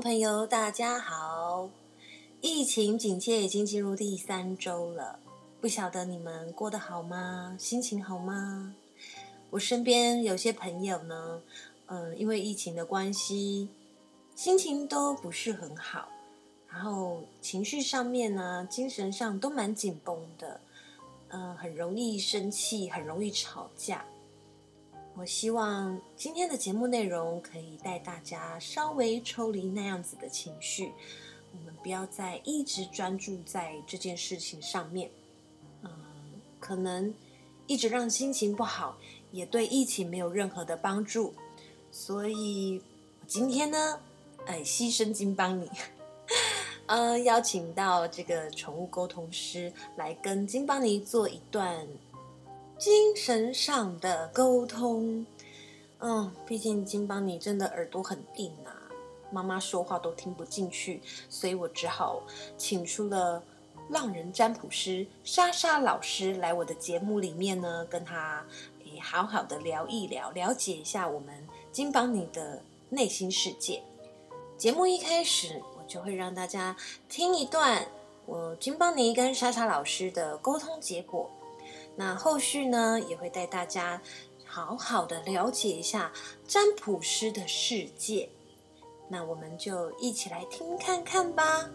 [0.00, 1.70] 朋友，大家好！
[2.40, 5.20] 疫情警戒已经进入第三周了，
[5.60, 7.56] 不晓得你们过得好吗？
[7.58, 8.74] 心情好吗？
[9.50, 11.40] 我身边有些朋友呢，
[11.86, 13.68] 嗯，因为疫情的关系，
[14.34, 16.08] 心情都不是很好，
[16.68, 20.60] 然后情绪上面呢，精神上都蛮紧绷的，
[21.28, 24.04] 嗯，很容易生气，很容易吵架。
[25.16, 30.92] 我希望今天的节目内容可以带大家稍微抽离那样子的情绪，
[31.52, 35.08] 我们不要再一直专注在这件事情上面，
[35.82, 35.90] 嗯，
[36.58, 37.14] 可能
[37.68, 38.98] 一直让心情不好，
[39.30, 41.32] 也对疫情没有任何的帮助。
[41.92, 42.82] 所以
[43.24, 44.00] 今天呢，
[44.46, 45.70] 哎，牺牲金邦尼，
[46.86, 51.86] 呃，邀请到这个宠物沟通师来跟金邦尼做一段。
[52.76, 55.24] 精神上的沟通，
[56.00, 58.74] 嗯，毕竟金邦尼真的耳朵很硬啊，
[59.30, 62.22] 妈妈说话都听不进去，所以我只好
[62.58, 63.42] 请出了
[63.88, 68.44] 浪人占卜师莎莎老师来我的节目里面呢，跟他
[68.84, 73.82] 诶好好的聊一聊，了解一下我们金邦尼的内心世界。
[74.58, 76.76] 节目一开始，我就会让大家
[77.08, 77.86] 听一段
[78.26, 81.30] 我金邦尼跟莎莎老师的沟通结果。
[81.96, 84.02] 那后续呢，也会带大家
[84.44, 86.12] 好好的了解一下
[86.44, 88.28] 占卜师的世界。
[89.08, 91.70] 那我们就一起来听看看吧。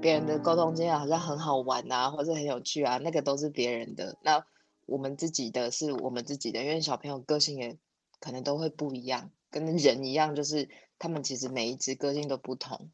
[0.00, 4.16] 别人的沟通经验好像很好玩啊，或者很有趣啊，那个都是别人的。
[4.22, 4.44] 那
[4.86, 7.76] 我们自己的是我们自己的，因为小朋友个性也
[8.20, 10.68] 可能都会不一样，跟人一样，就是
[10.98, 12.90] 他们其实每一只个性都不同。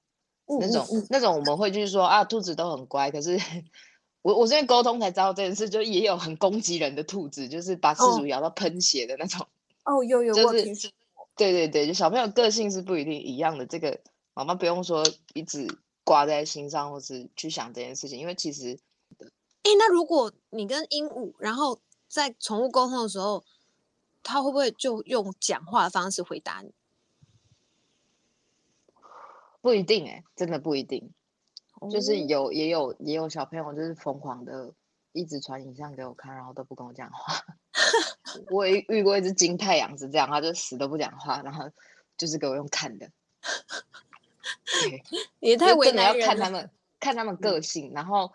[0.47, 3.39] 嗯、那种、嗯、那种我们会就是说啊，兔子都很乖，可是
[4.23, 9.47] 我我这边沟通才知道这件事，就也有很攻击人的兔子，就是把饲主咬到喷血的那种。
[9.85, 10.93] 哦，有有，就是
[11.37, 14.01] 对对对，就小朋友个性是不一定一样的，这个
[14.35, 15.67] 妈妈不用说一直
[16.05, 18.79] 挂在心上，或是去想这件事情，因为其实。
[19.63, 23.45] 哎，那如果你跟鹦鹉，然后在宠物沟通的时候，
[24.23, 26.73] 它会不会就用讲话的方式回答你？
[29.61, 31.13] 不一定哎，真的不一定。
[31.81, 31.91] Oh.
[31.93, 34.73] 就是有也有也有小朋友就是疯狂的
[35.13, 37.45] 一直传影像给我看，然后都不跟我讲话。
[38.51, 41.71] 我也遇过一只金太阳是这样，他就死都不讲话，然后
[42.17, 43.11] 就是给我用看的。
[44.83, 45.03] 对，
[45.41, 46.21] 也太为难人了。
[46.21, 48.33] 要看他们，看他们个性，嗯、然后。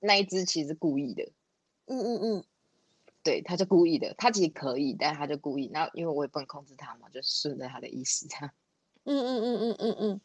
[0.00, 1.32] 那一只其实故意的，
[1.86, 2.44] 嗯嗯嗯，
[3.22, 5.68] 对，他就故意的，他其实可以，但他就故意。
[5.72, 8.50] 那因为我也不能控制他嘛，就顺着他的意思这样。
[9.04, 10.20] 嗯嗯嗯嗯嗯嗯。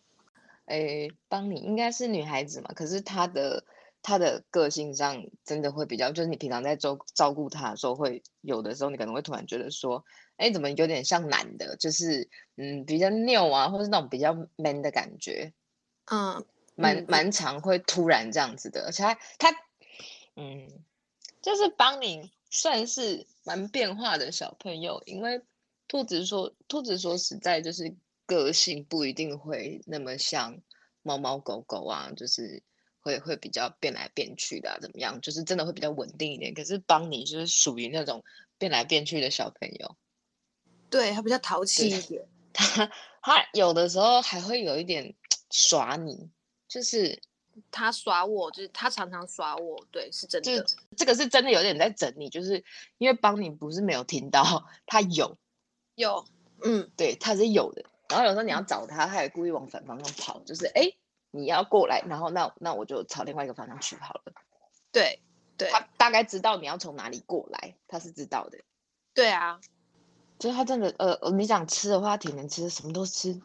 [0.65, 3.65] 哎，邦尼应该是女孩子嘛，可是她的
[4.01, 10.05] 她的个性上真的会比较，就是你平常在照照顾她的时候，会有的时候你可能会突然觉得说，
[10.37, 15.53] 哎，怎么有点像男的，就是嗯比较拗啊，或是那种比较 man 的感觉，
[16.11, 16.45] 嗯。
[16.75, 19.51] 蛮蛮常会突然这样子的，而且他他，
[20.35, 20.67] 嗯，
[21.41, 25.41] 就是帮你算是蛮变化的小朋友，因为
[25.87, 27.95] 兔子说兔子说实在就是
[28.25, 30.59] 个性不一定会那么像
[31.01, 32.63] 猫猫狗狗啊，就是
[33.01, 35.19] 会会比较变来变去的啊，怎么样？
[35.21, 36.53] 就是真的会比较稳定一点。
[36.53, 38.23] 可是帮你就是属于那种
[38.57, 39.95] 变来变去的小朋友，
[40.89, 42.89] 对，他比较淘气一点， 他
[43.21, 45.13] 他有的时候还会有一点
[45.51, 46.31] 耍你。
[46.73, 47.21] 就是
[47.69, 50.63] 他耍我，就是他常常耍我，对，是真的。
[50.63, 52.63] 就这个是真的有点在整你，就是
[52.97, 55.37] 因为邦尼不是没有听到，他有，
[55.93, 56.25] 有，
[56.63, 57.85] 嗯，对，他是有的。
[58.09, 60.91] 然后有时候你要找他，他也故意往反方向跑，就是哎，
[61.29, 64.33] 你要过来，然后那那我就朝另外一个方向去好了。
[64.91, 65.19] 对，
[65.55, 68.57] 对，他大概知道你要从哪里过来，他是知道的。
[69.13, 69.61] 对啊，
[70.39, 73.39] 就是他真的，呃，你想吃的话，挺能吃，什么都吃。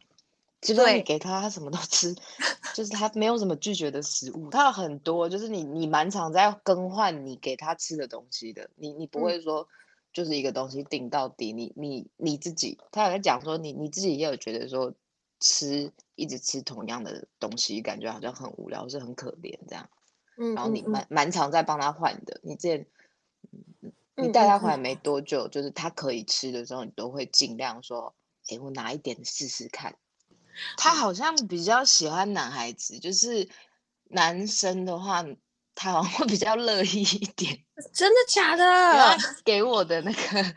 [0.60, 2.14] 基本上你给他，他什么都吃，
[2.74, 4.50] 就是他没有什么拒绝的食物。
[4.50, 8.68] 他有很多，就是你你蛮常在更换你给他吃的东西的。
[8.74, 9.68] 你你不会说
[10.12, 11.52] 就是一个东西定到底。
[11.52, 14.92] 你你你自己，他有在讲说你你自己也有觉得说
[15.38, 19.88] 吃一直吃同样的东西，感觉好像很无聊，是很可怜这样。
[20.36, 22.40] 嗯，然后你蛮蛮常在帮他换的。
[22.42, 22.84] 你之前
[24.16, 28.12] 你带他回来没多久，就是他可以吃的时候，你都会尽量说，
[28.48, 29.94] 哎，我拿一点试试看。
[30.76, 33.48] 他好像比较喜欢男孩子，就是
[34.08, 35.24] 男生的话，
[35.74, 37.58] 他好像会比较乐意一点。
[37.94, 39.16] 真的假的？
[39.44, 40.54] 给我的那个，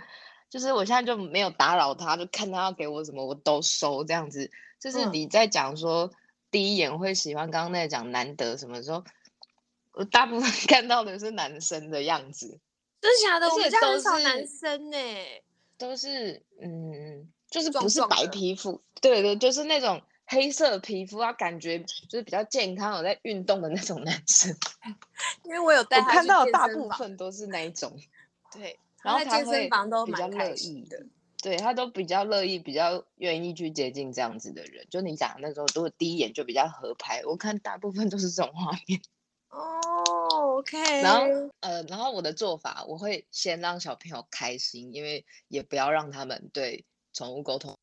[0.50, 4.50] 就是我现在就没有打扰他，就看他要给我什么，我都收这样子。
[4.80, 6.12] 就是你在讲说
[6.50, 9.04] 第一眼会喜欢，刚刚那讲难得什么时候，
[9.94, 12.59] 我大部分 看到的是男生的样子，
[13.00, 13.47] 真的假的？
[13.47, 14.97] 我们家都很少男生呢、
[15.77, 24.56] 都是嗯，就是不是白皮肤，对对，就是那种黑色皮肤啊，感觉就是比较健康，有在运动的那种男生。
[25.45, 27.95] 因为我有带我看到的大部分都是那一种，
[28.51, 31.06] 对，然后他健身会房都比较乐意的。
[31.44, 34.86] 对他都比较乐意，比较愿意去接近这样子的人。
[34.92, 37.24] 就你讲的那种，都第一眼就比较合拍。
[37.25, 39.01] 我看大部分都是这种画面。
[39.50, 41.01] 哦，OK。
[41.01, 41.25] 然后
[41.62, 47.77] 呃，然后我的做法，我会先让小朋友开心，因为也不要让他们对宠物沟通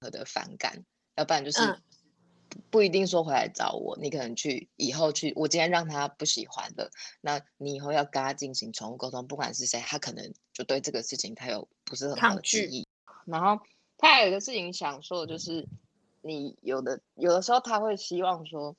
[0.00, 0.84] 的反感，
[1.16, 1.82] 要不然就是嗯
[2.70, 6.90] 不一定说回来找我，你可能去以后去，我今天让他不喜欢了，
[7.20, 12.88] 那你以后要跟他进行宠物沟通，不管是谁，他可能就对这个事情他有不是很好的抗拒记忆。
[13.24, 13.64] 然后
[13.96, 15.68] 他还有一个事情想说的就是，
[16.20, 18.76] 你有的有的时候他会希望说。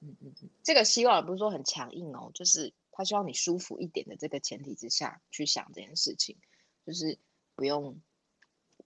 [0.00, 6.36] 嗯嗯嗯，这个希望也不是说很强硬哦，就是他希望你舒服一点的这个前提之下去想这件事情，
[6.86, 7.18] 就是
[7.56, 8.00] 不用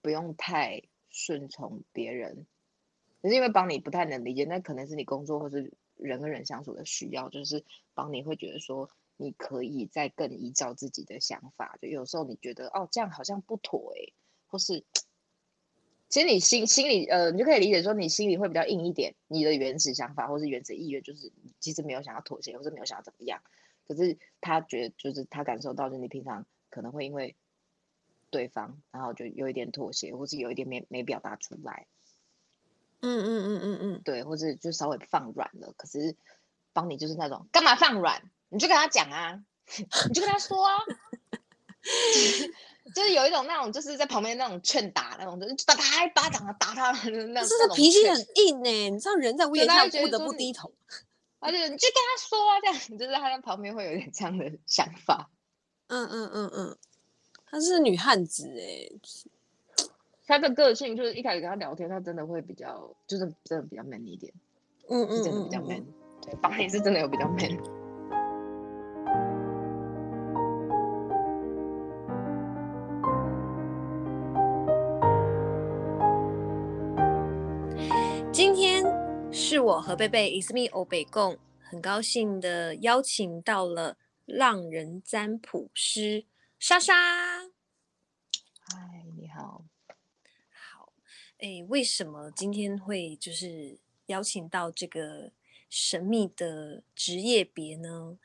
[0.03, 2.45] 不用太顺从别人，
[3.23, 7.63] 可是因为帮你不太能理解，那可能是你工作或是人跟人相处的需要，就是
[7.95, 14.13] 帮你会觉得说你可以再更依照自己的想法，就有时候你觉得哦这样好像不妥诶，
[14.45, 14.83] 或是。
[16.09, 23.41] 其实你心心里，呃，你就可以理解说，你心里会比较硬一点，你的原始想法或是原始意愿，就是其实没有想要妥协，或是没有想要怎么样。
[23.87, 27.35] 可是他觉得，就是他感受到，就是你平常可能会因为
[28.33, 31.85] 对方，然后就有一点妥协，或是有一点没没表达出来。
[33.01, 35.73] 嗯嗯嗯嗯嗯，对，或者就稍微放软了。
[35.77, 36.15] 可是
[36.73, 38.31] 帮你就是那种干嘛放软？
[38.49, 39.43] 你就跟他讲啊，
[40.09, 40.73] 你就跟他说啊。
[42.93, 47.41] 就是有一种那种，就是在旁边那种劝打那种，就是打他一巴掌啊，打他那。
[47.41, 50.73] 可是他脾气很硬呢、欸，你知道人在屋檐下不得不低头。
[51.39, 55.29] 而且你就跟他说啊，这样就是他在旁边会有点这样的想法。
[55.87, 56.77] 嗯嗯嗯嗯，
[57.53, 58.99] 他是女汉子哎、欸，
[60.25, 64.33] 他的个性就是一开始跟他聊天，他真的会比较，就是真的比较 man 一点。
[64.89, 65.85] 嗯嗯，真的比较 man。
[66.19, 67.55] 对，帮你是真的有比较 man。
[78.31, 78.83] 今天
[79.31, 86.25] 是我和贝贝，It's me 欧北共，很高兴的邀请到了浪人占卜师
[86.57, 86.93] 莎莎。
[88.65, 89.65] 嗨，你好。
[91.43, 95.29] 诶，为什么今天会就是邀请到这个
[95.69, 98.17] 神秘的职业别呢？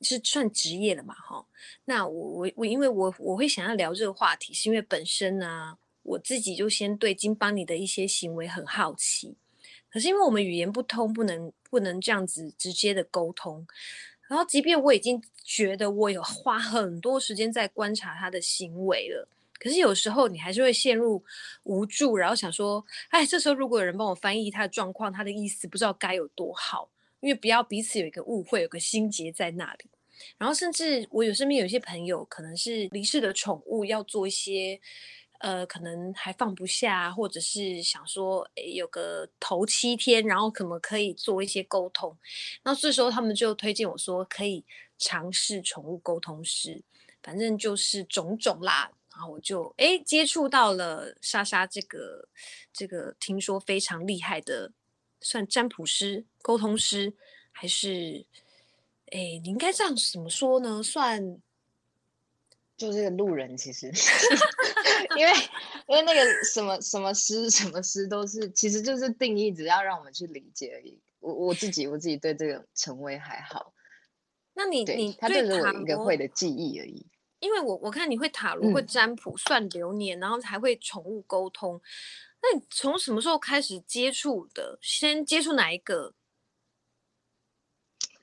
[0.00, 1.14] 是算职业了嘛？
[1.14, 1.46] 哈，
[1.84, 9.36] 那我我我，因为我我会想要聊这个话题，是因为本身呢、我自己就先对金邦尼的一些行为很好奇。
[9.88, 13.64] 可是因为我们语言不通，不能不能这样子直接的沟通。
[14.26, 19.28] 然后，即便我已经觉得我有花很多时间在观察他的行为了，
[19.60, 21.22] 可是有时候你还是会陷入
[21.62, 26.90] 无助，然后想说：哎，这时候如果有人帮我翻译他的状况，他的意思不知道该有多好，
[27.20, 29.84] 因为不要彼此有一个误会，有个心结在那里。
[30.38, 34.80] 然后，甚至我有身边有一些朋友，可能是离世的宠物，要做一些。
[35.42, 42.14] 呃，可能还放不下，或者是想说，诶，有个头七天，然后可能可以做一些沟通。
[42.62, 44.62] 那这时候他们就推荐我说，可以
[44.98, 46.82] 尝试宠物沟通师，
[47.22, 48.90] 反正就是种种啦。
[49.20, 52.26] 然后我就哎接触到了莎莎这个
[52.72, 54.72] 这个听说非常厉害的，
[55.20, 57.12] 算占卜师、沟通师，
[57.52, 58.24] 还是
[59.12, 60.82] 哎，你应该这样怎么说呢？
[60.82, 61.38] 算。
[62.78, 63.92] 就是个路人，其实，
[65.18, 65.32] 因为
[65.86, 70.98] 因为那个什么什么师什么师都是，其实就是定义，只要让我们去理解而已。
[71.18, 73.74] 我我自己我自己对这个称谓还好。
[74.54, 77.04] 那你你他就是我一个会的记忆而已。
[77.40, 81.80] 因为我我看你会塔罗，会占卜，算流年，然后还会宠物沟通。
[82.42, 84.78] 那你从什么时候开始接触的？
[84.80, 86.14] 先接触哪一个？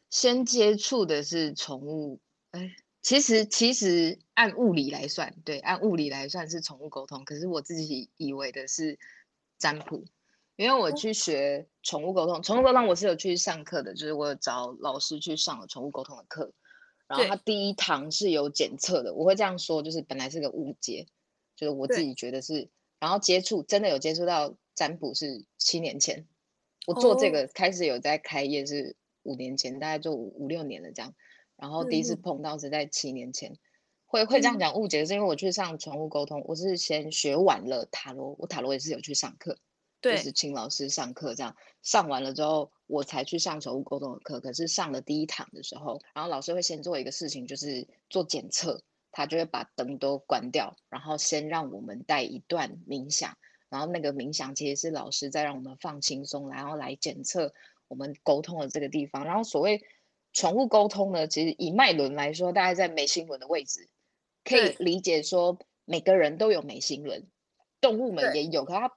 [0.10, 2.20] 先接触的是宠物，
[2.52, 2.78] 哎。
[3.04, 7.24] 其实其实按物理来算，对，按物理来算是宠物沟通。
[7.24, 9.00] 可是我自己以为的是
[9.58, 10.04] 占卜，
[10.58, 16.52] 因为我去学宠物沟通，宠物沟通我是有去上课的，就是我有找老师去上了宠物沟通的课。
[17.08, 21.08] 然后他第一堂是有检测的，我会这样说，就是本来是个误解，
[21.56, 26.28] 就是我自己觉得是，然后接触真的有接触到占卜是七年前，
[26.86, 31.14] 我做这个开始有在开业是五年前，大概做五五六年了这样。
[31.56, 33.58] 然后第一次碰到是在七年前，嗯、
[34.06, 39.60] 会会这样讲误解，是因为我去上宠物沟通，我是先学完了塔罗，我塔罗也是有去上课，对，
[40.02, 44.40] 就是请老师上课，这样上完了之后，我才去上宠物沟通的课。
[44.40, 53.36] 可是上了第一堂的时候，然后老师会先做一个事情，就是做检测，他就会把灯都关掉，然后先让我们带一段冥想，
[53.70, 57.54] 然后那个冥想其实是老师在让我们放轻松，然后来检测
[57.88, 59.26] 我们沟通的这个地方。
[59.26, 59.84] 然后所谓
[60.34, 63.90] 宠物沟通呢，其实以脉轮来说，大概在眉心轮的位置，
[64.44, 67.26] 可以理解说每个人都有眉心轮，
[67.82, 68.94] 动物们也有，可它。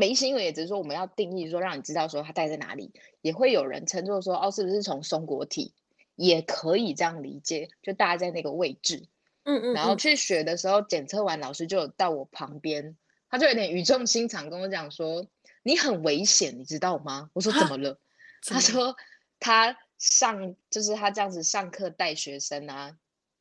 [0.00, 2.90] 眉心轮也只是说我们要定义说，让你知道说它带在哪里，
[3.20, 5.74] 也会有人称作说哦，是不是从松果体，
[6.16, 9.06] 也可以这样理解，就大概在那个位置。
[9.44, 9.74] 嗯，嗯嗯。
[9.74, 12.96] 然后去学的时候检测完，老师就有到我旁边，
[13.28, 15.26] 他就有点语重心长跟我讲说
[15.62, 18.00] ：“你很危险，你知道吗？”我说：“怎么了？”
[18.42, 18.96] 他说
[19.38, 22.96] ：“他上就是他这样子上课带学生啊，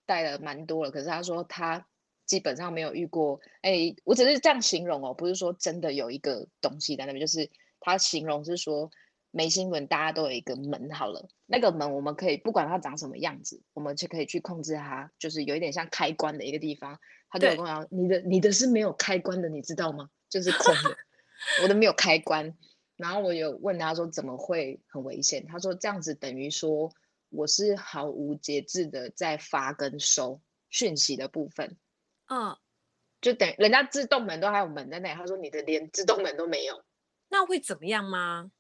[0.06, 1.86] 带了蛮多了，可是他说他。”
[2.30, 8.92] 基本上没有遇过，哎，我只是这样形容哦，不是说真的有一个东西在那边，就是他形容是说
[9.32, 17.00] 眉心轮大家都有一个门好了，那个门我们可以不管它长什么样子，我们就可以去控制它，就是有一点像开关的一个地方。
[17.32, 20.10] 他就跟我讲，你的你的是没有开关的，你知道吗？
[20.30, 20.96] 就是空的，
[21.64, 22.56] 我的没有开关。
[22.96, 25.46] 然后我有问他说怎么会很危险？
[25.48, 26.92] 他说这样子等于说
[27.30, 31.78] 我是毫无节制的在发跟收讯息的部分。
[32.30, 32.56] 嗯，
[33.22, 36.84] 就等人家自动门都还有门在那里，他说你的连自动门都没有，
[37.28, 38.52] 那会怎么样吗？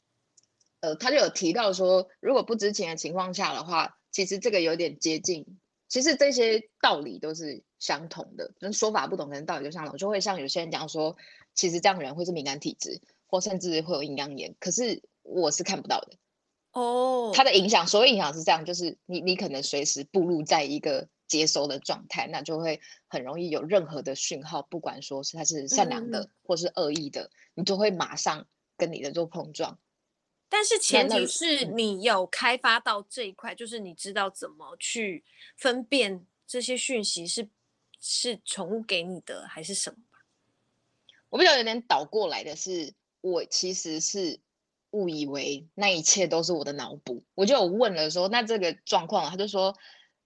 [0.80, 5.46] 呃，他就有提到说，如果不知情的情况下的话，其实这个有点接近，
[5.88, 11.16] 其实这些道理都是相同的，但说法不同，可能道理就相同，就会像有些人讲说，
[11.54, 16.18] 其实这样的人会是敏感体质，或甚至会有阴阳眼，可是我是看不到的。
[16.72, 21.08] 哦，他的影响，所谓影响是这样，就是你你可能随时步入在一个。
[21.30, 29.80] 接收的状态，那就会很容易有任何的讯号，不管说是它是善良的，嗯、或是恶意的，你都会马上跟你的做碰撞。
[30.50, 35.24] 但是前提是你有开发到这一块，就是你知道怎么去
[35.56, 37.48] 分辨这些讯息是
[38.02, 39.98] 是宠物给你的还是什么。
[41.30, 44.40] 我比较有点倒过来的是，我其实是
[44.90, 49.78] 误以为那一切都是我的脑补，我就有问了说，那这个状况，他就说。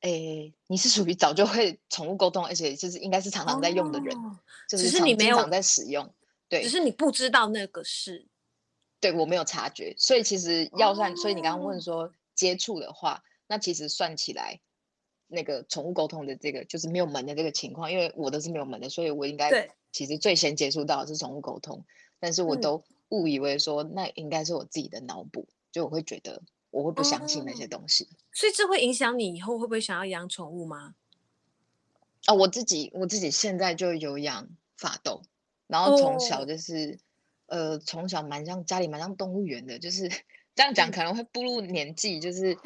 [0.03, 6.13] 哎，你是属于早就会宠物沟通，而且就是应该是常常在用的人，哦、就是常经常在使用。
[6.50, 8.27] 对，只是你不知道那个是。
[9.00, 14.60] 对，我没有察觉，所以其实要算，哦、所以你刚刚问说接触的话，那其实算起来，
[15.27, 21.86] 那个宠物沟通的这个就是没有门的这个情况，因为我都是没有门的，所以我应该其实最先接触到的是宠物沟通，
[22.19, 26.41] 但是我都误以为说那应该是我自己的脑补，就我会觉得。
[26.74, 30.96] 我会不相信那些东西，哦，所以这会影响你以后会不会想要养宠物吗？
[32.25, 35.22] 啊、哦，我自己我自己现在就有养法斗，
[35.68, 36.98] 然后从小就是，
[37.46, 40.10] 哦、呃，从小蛮像家里蛮像动物园的，就是
[40.56, 42.58] 这样讲可能会步入年纪，就是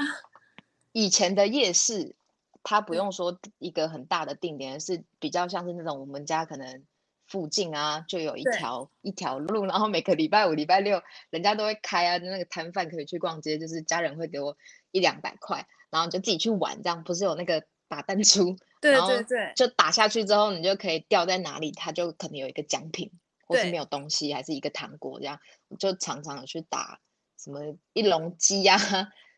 [0.93, 2.15] 以前的夜市，
[2.63, 6.85] 它不用说一个很大的定点，是比较像是那种我们家可能。
[7.27, 14.57] 附近啊，就有一条一条路，然后每个礼拜五、礼拜六，人家都会开啊，那个摊贩可以去逛街，就是家人会给我
[14.91, 23.11] 一两百块，然后就自己去玩，这样不是有那个打弹珠，对对对，就打下去之后，你就可以掉在哪里，它就可能有一个奖品，
[23.45, 25.39] 或是没有东西，还是一个糖果这样，
[25.77, 26.99] 就常常有去打
[27.37, 27.59] 什么
[27.91, 28.77] 一笼鸡呀、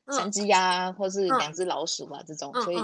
[0.08, 2.77] 三只鸭，或是两只老鼠啊、嗯、这种，所以、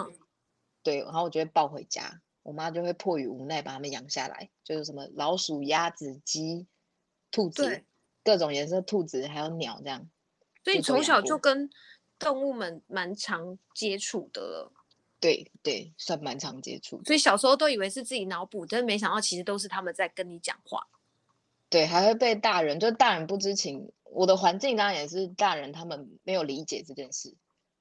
[0.81, 2.21] 对，然后我就会抱回家。
[2.45, 6.67] 我妈就会迫于无奈把它们养下来，就是什么老鼠、鸭子、鸡、
[7.31, 7.83] 兔子，
[8.23, 10.07] 各种颜色兔子，还有鸟这样。
[10.63, 11.67] 所以从小就跟
[12.19, 14.71] 动物们蛮常接触的了。
[15.19, 17.03] 对对，算蛮常接触。
[17.03, 20.85] 所以小时候都以为是自己脑补，但是没想到其实都是他们在跟你讲话。
[21.67, 23.91] 对，还会被大人，就大人不知情。
[24.03, 27.35] 我的环境当然也是大人，他们没有理解这件事。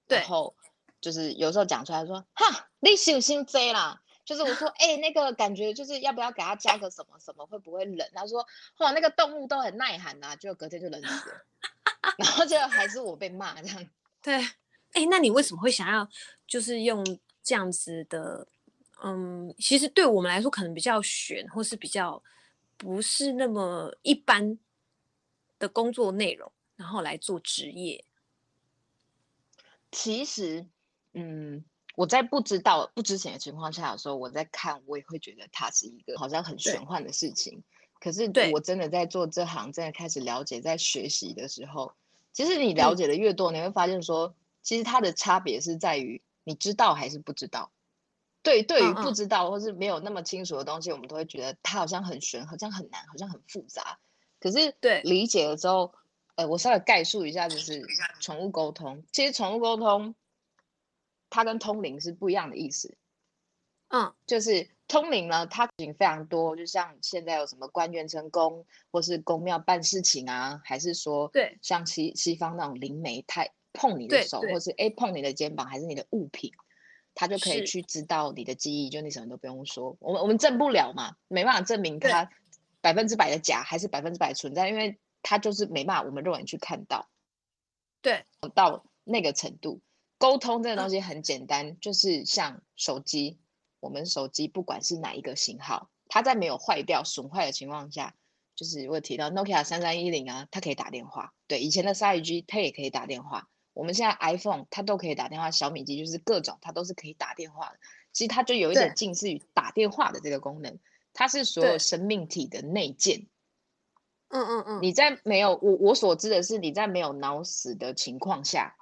[0.09, 0.55] 对然后
[1.03, 8.09] 就是有时候讲出来说：“哈，你小心贼啦。”就是我说，哎、欸，那个感觉就是要不要给他加个什么什么，会不会冷？
[8.15, 8.47] 他说，
[8.79, 11.45] 哇，那个动物都很耐寒呐、啊，就隔天就冷死了。
[12.19, 13.87] 然后就还是我被骂这样。
[14.23, 14.53] 对，哎、
[14.93, 16.09] 欸，那你为什么会想要
[16.47, 17.05] 就是用
[17.43, 18.47] 这样子的？
[19.03, 22.23] 嗯，其实对我们来说可能比较悬，或是比较
[22.77, 24.59] 不是那么一般
[25.59, 28.05] 的工作内容，然后来做职业。
[29.93, 30.67] 其实，
[31.13, 31.65] 嗯。
[31.95, 37.63] 我在不知道、不知情的情况下的时候，我在看，我也会觉得它是一个好像很玄幻的事情。
[38.01, 41.95] 可是，我真的在做这行，真的开始了解、在学习的时候，
[42.33, 47.71] 其实你了解的越多，嗯、你会发现说，其实它的差别是在于你知道还是不知道。
[48.43, 53.99] 对，对于不知道或是没有那么清楚的东西，我们都会觉得它好像很玄，好像很难，好像很复杂。
[54.39, 55.95] 可是对理解了之后，
[56.35, 57.87] 呃，我稍微概述一下，就是
[58.21, 60.15] 宠物沟通，其实宠物沟通
[61.35, 62.97] 它跟通灵是不一样的意思。
[63.89, 76.53] 嗯，就是通灵呢，它事情非常多，就像现在有什么官员成功，或是宫庙办事情啊，还是说对，像西西方那种灵媒，他碰你的手，或是哎碰你的肩膀，还是你的物品。
[77.17, 82.29] 他就可以去知道你的记忆，就你什么都不用说，我们我们证不了嘛，没办法证明它
[82.81, 87.09] 百分之百的假还是百分之百存在，因为它就是没办法我们肉眼去看到。
[88.03, 88.25] 对，
[88.55, 89.81] 到那个程度，
[90.19, 93.39] 沟通这个东西很简单，嗯、就是像手机，
[93.81, 98.15] 我们手机不管是哪一个型号，它在没有坏掉损坏的情况下，
[98.55, 103.49] 就是我提到 Nokia 三三一零啊，它可以打电话，对，以前的 3G 它也可以打电话。
[103.73, 107.79] 我们现在 iPhone 它都可以打电话，小米机就是各种它都是可以打电话的。
[108.13, 110.79] 其实它就有一点近似于打电话的这个功能，
[111.13, 113.27] 它是所有生命体的内建。
[114.29, 114.79] 嗯嗯嗯。
[114.81, 118.77] 你在没有我我所知的是你在没有脑死的情况下，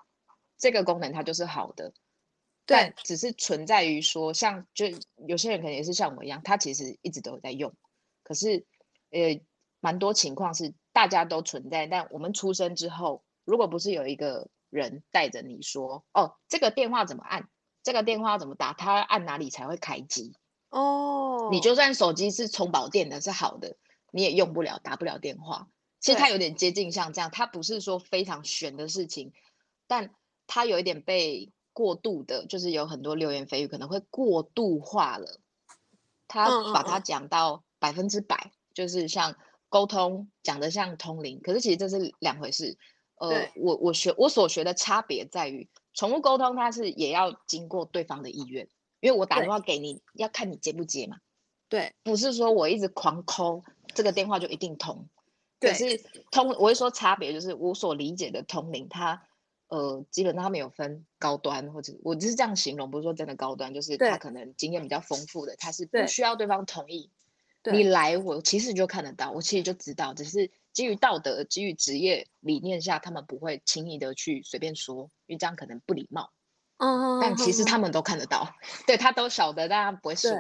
[0.63, 1.93] 这个功能它就是好的。
[2.65, 2.95] 对。
[3.05, 4.87] 只是存在于说，像就
[5.27, 7.75] 有些人可能也是像我一样，他其实一直都有在用。
[8.23, 8.65] 可是
[9.11, 9.41] 呃，
[9.81, 14.49] 蛮多情况是大家都存在，但我们出生之后，如果不是有一个。
[14.73, 17.51] 人带着你说：“哦，这个电话怎么按？
[17.83, 18.73] 这个电话怎么打？
[18.73, 20.33] 他按哪里才会开机？
[20.71, 23.77] 哦，你就算手机是充饱电的，是好的，
[24.13, 25.69] 你也用不了，打不了电话。
[26.01, 29.35] 其实它有点接近像这样，它不是说非常玄的事情，
[29.87, 30.15] 但
[30.47, 35.41] 它有一点被过度的，就是有很多流言蜚语可能会过度化了。
[36.29, 39.37] 他把它讲到百分之百，就是像
[39.69, 42.77] 沟通讲的像通灵，可是其实这是两回事。”
[43.21, 48.69] 呃，我我学我所学的差别在于，宠物沟通它是也要经过对方的意愿，
[48.99, 51.19] 因为我打电话给你要看你接不接嘛。
[51.69, 53.63] 对，不是说我一直狂抠
[53.95, 55.09] 这个电话就一定通。
[55.61, 56.03] 可是
[56.33, 59.23] 通我会说差别就是我所理解的通灵，它
[59.75, 67.11] 呃基本上他们有分高端或者我只是这样形容，不是说真的高端，就是他可能经验比较丰富的，他是不需要对方同意，
[67.73, 70.51] 你来我其实就看得到，我其实就知道，只是。
[70.73, 76.33] 基于道德、基于职业理念下，他们不会轻易的去随便说，因为这样可能不礼貌。
[76.79, 78.57] 嗯，但其实他们都看得到，
[78.89, 80.31] 对他都晓得，但他不会说。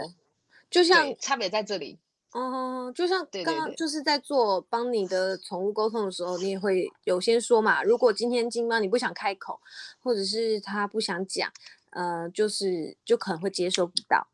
[0.70, 1.98] 就像差别在这里。
[2.34, 7.82] 嗯，就像刚刚就是在做帮你的宠物沟通的时候，你也会有先说嘛。
[7.82, 9.60] 如果今天金妈你不想开口，
[10.00, 11.52] 或者是它不想讲，
[11.90, 14.28] 呃，就是就可能会接收不到。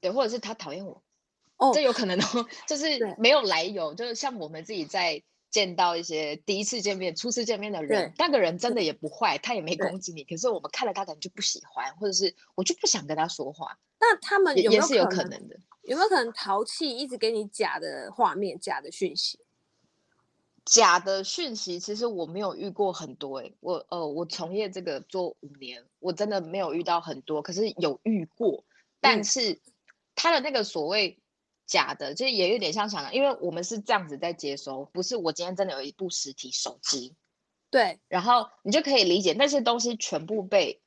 [0.00, 1.02] 对，或者是他讨厌我。
[1.58, 13.78] 哦，这有可能哦， 就是没有来由，就是像我们自己在见到一些第一次见面、初次见面的人，那个人真的也不坏，他也没攻击你，可是我们看了他可能就不喜欢，或者是我就不想跟他说话。
[13.98, 15.58] 那他们也是有可能的？
[15.86, 19.40] 有没有可能淘气，一直给你假的画面、假的讯息？
[20.64, 28.64] 假的讯息其实我没有遇过很多，欸，诶，我呃，我从业这个做五年，我真的没有遇到很多，可是有遇过，
[29.00, 29.60] 但是
[30.14, 31.18] 他的那个所谓。
[31.68, 37.16] 假的，就也有点像想，因为我们是这样子在接收，不是我今天真的有一部实体手机，
[37.70, 40.80] 对，然后你就可以理解那些东西全部被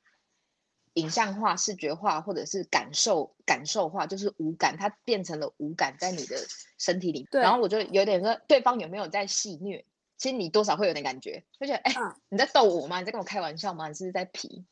[0.94, 6.38] 影像化、视觉化，或者是感受感受化，就是无感，它变成了无感在你的
[6.78, 7.28] 身体里。
[7.32, 9.86] 对，然后我就有点说，对方有没有在戏虐？
[10.18, 13.00] 其实你多少会有点感觉，就觉得哎，嗯、你在逗我吗？
[13.00, 13.88] 你在跟我开玩笑吗？
[13.88, 14.66] 你是不是在皮？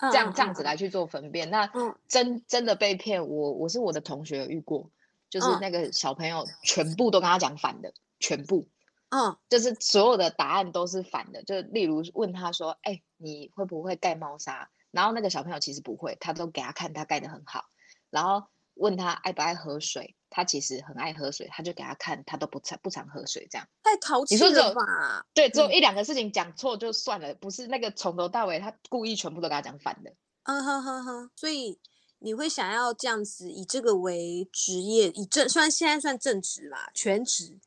[0.00, 1.50] 这样、嗯、这样子来去做分辨。
[1.50, 1.70] 那
[2.08, 4.90] 真真的被骗，我我是我的同学有遇过。
[5.30, 8.68] 就是那个小朋友全部都跟他讲反的，全部，
[9.08, 11.42] 嗯，就是所有的答案都是反的。
[11.44, 17.64] 就例如问他说：“哎，你会不会盖猫砂？”然后那个小朋友其实不会，他都给他看他盖的很好。
[18.10, 25.26] 然后问他爱不爱喝水，他其实很爱喝水，他就给他看他都不常不常喝水，这样太淘气了吧？
[25.34, 30.14] 对，只有一两个事情讲错就算了，不是那个从头到尾他故意全部都给他讲反的。
[30.44, 31.80] 嗯哼哼哼，所以。
[32.24, 37.58] 你会想要这样子以这个为职业，以正虽然现在算正职嘛，全职。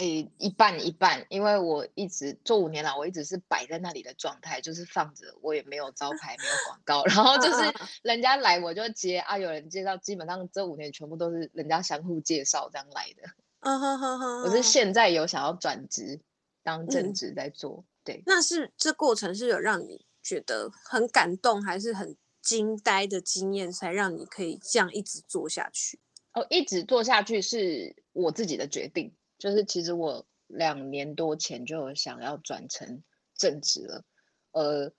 [0.00, 13.30] 诶，一半一半，因为我一直做五年了，我一直是摆在那里的状态，就是放着，我也没有招牌，没有广 告，然后就是人家来我就接啊，有人介绍，基本上这五年全部都是人家相互介绍这样来的。
[13.60, 16.18] 嗯哼哼哼，我是现在有想要转职
[16.62, 18.22] 当正职在做，嗯、对。
[18.24, 22.16] 那是这过程是有让你觉得很感动，还是很？
[22.42, 26.00] 惊呆的经验才让你可以这样一直做下去
[26.32, 29.14] 哦，一直做下去是我自己的决定。
[29.40, 33.02] 就是其实我两年多前就有想要转成
[33.34, 34.04] 正职了，
[34.52, 34.92] 呃，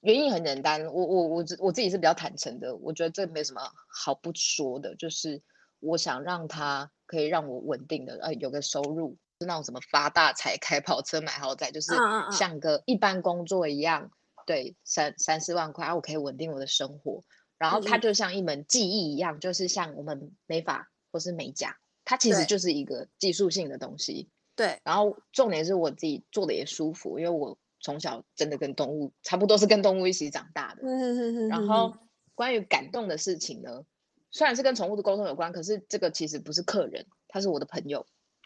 [0.00, 5.42] 原因很简单，我我我我自己是比较坦诚的，我觉得这没什么好不说的，就是
[5.80, 11.92] 我想让他可以让我稳定的呃有个收入，是那种什么发大财、开跑车、买豪宅，就是
[12.30, 14.10] 像个一般工作一样，
[14.46, 17.22] 对，三三四万块，啊，我可以稳定我的生活。
[17.56, 21.76] 然后它就像一门技艺一样，嗯、就是像我们美发或是美甲，
[22.10, 24.28] 它其实就是一个技术性的东西。
[24.56, 24.80] 对。
[24.82, 30.82] 然后重点是我自己做的也舒服，因为我从小真的跟动物差不多，是跟动物一起长大的。
[30.82, 31.48] 嗯嗯嗯。
[31.48, 31.96] 然后
[32.34, 33.84] 关于感动的事情呢，
[34.32, 38.04] 虽然是跟宠物的沟通有关，可是这个其实不是客人，他是我的朋友。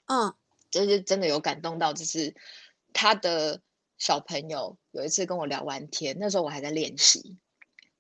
[0.09, 0.35] 嗯。
[0.71, 2.35] 就是真的有感动到，就是
[2.93, 3.63] 他的
[3.97, 7.39] 小朋友有一次跟我聊完天，那时候我还在练习，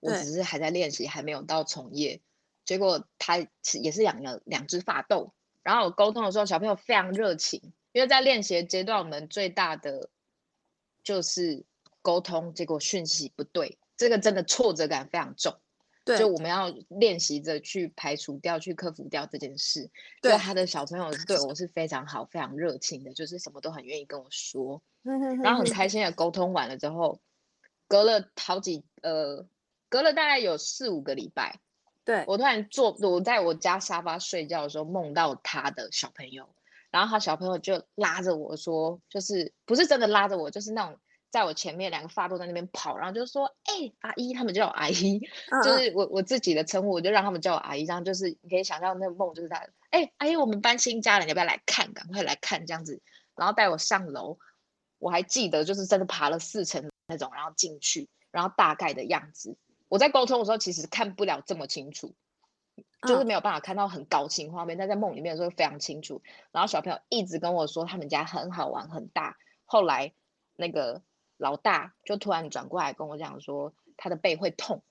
[0.00, 2.20] 我只是还在练习，还没有到从业。
[2.64, 3.38] 结果他
[3.81, 5.33] 也是养了两只法斗，
[5.64, 10.09] 然后我沟通的时候，小朋友非常热情，因为在练习的阶段，我们最大的
[11.03, 11.64] 就是
[12.03, 15.59] 沟通，结果讯息不对，这个真的挫折感非常重。
[16.05, 19.90] 对，就我们要练习着去排除掉、去克服掉这件事。
[20.20, 24.83] 对，他的小朋友对我是非常好、非常热情的，就是什么都很愿意跟我说，
[25.42, 27.22] 然后很开心的沟通完了之后，
[27.88, 29.46] 隔了好几呃，
[29.88, 31.59] 隔了大概有四五个礼拜，
[32.04, 36.48] 对，我突然坐我在我家沙发睡觉的时候梦到他的小朋友，
[36.90, 40.98] 然后他小朋友就拉着我说，就是不是真的拉着我，就是那种。
[41.30, 45.18] 在我前面，两个发都在那边跑，然后就说：“哎、欸，阿姨，他们叫我阿姨，
[45.64, 47.84] 就是我我自己的称呼，我就让他们叫我阿姨。
[47.84, 49.56] 这样就是你可以想象那个梦就是他，
[49.90, 51.92] 哎、欸，阿姨，我们搬新家了，你要不要来看？
[51.92, 53.02] 赶快来看这样子，
[53.34, 54.38] 然后带我上楼。
[55.00, 59.56] 我还记得就是真的爬了四层那种，然后进去，然后大概的样子。
[59.88, 62.14] 我在沟通的时候其实看不了这么清楚，
[63.03, 66.23] 就是没有办法看到很高清画面，但在梦里面的时候非常清楚。
[66.53, 69.37] 然后小朋友一直跟我说他们家很好玩，很大。
[69.64, 70.12] 后来
[70.57, 71.03] 那个。
[71.37, 74.85] 老大就突然转过来跟我讲说，他的背会痛。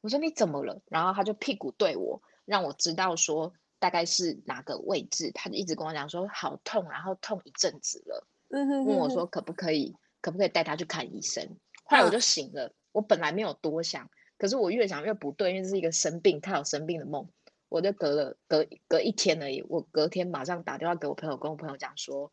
[0.00, 0.80] 我说你怎么了？
[0.88, 5.30] 然后他就屁股对我，让我知道说大概是哪个位置。
[5.32, 8.26] 他就一直跟我讲说好痛，然后痛一阵子了。
[8.48, 11.54] 嗯哼，问我说可不可以，可不可以带他去看医生？
[11.84, 12.72] 后来我就醒了。
[12.92, 14.08] 我本来没有多想，
[14.44, 17.30] 可是我越想越不对，因为这是一个生病，他有生病的梦。
[17.70, 22.30] 我就隔了隔隔一天而已，我隔天马上打电话给我朋友，跟我朋友讲说。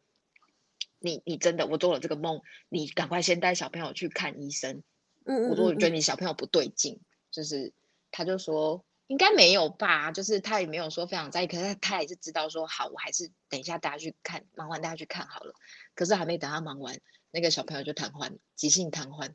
[1.00, 4.84] 你你真的，我做了这个梦，你赶快先带小朋友去看医生。
[5.26, 7.00] 嗯，我说我觉得你小朋友不对劲，
[7.32, 7.72] 就是
[8.12, 15.54] 他就说应该没有吧，就是他也没有说非常在意，可是他他也是知道说好，我还是等一下大家去看，忙完大家去看好了。
[15.96, 17.00] 可是还没等他忙完，
[17.32, 19.32] 那个小朋友就瘫痪，急性瘫痪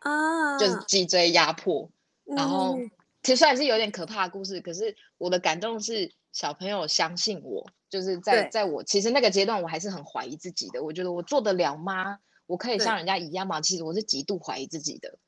[0.00, 1.90] 啊，就是脊椎压迫。
[2.36, 2.90] 然后、嗯、
[3.22, 7.70] 其实虽然是有点可怕的故事，可是我的感动是小朋友相信我。
[7.90, 10.82] 就是在在我其实那个阶段，我还是很怀疑自己的。
[10.84, 12.18] 我觉得我做得了吗？
[12.44, 13.62] 我可以像人家一样吗？
[13.62, 15.18] 其实我是极度怀疑自己的。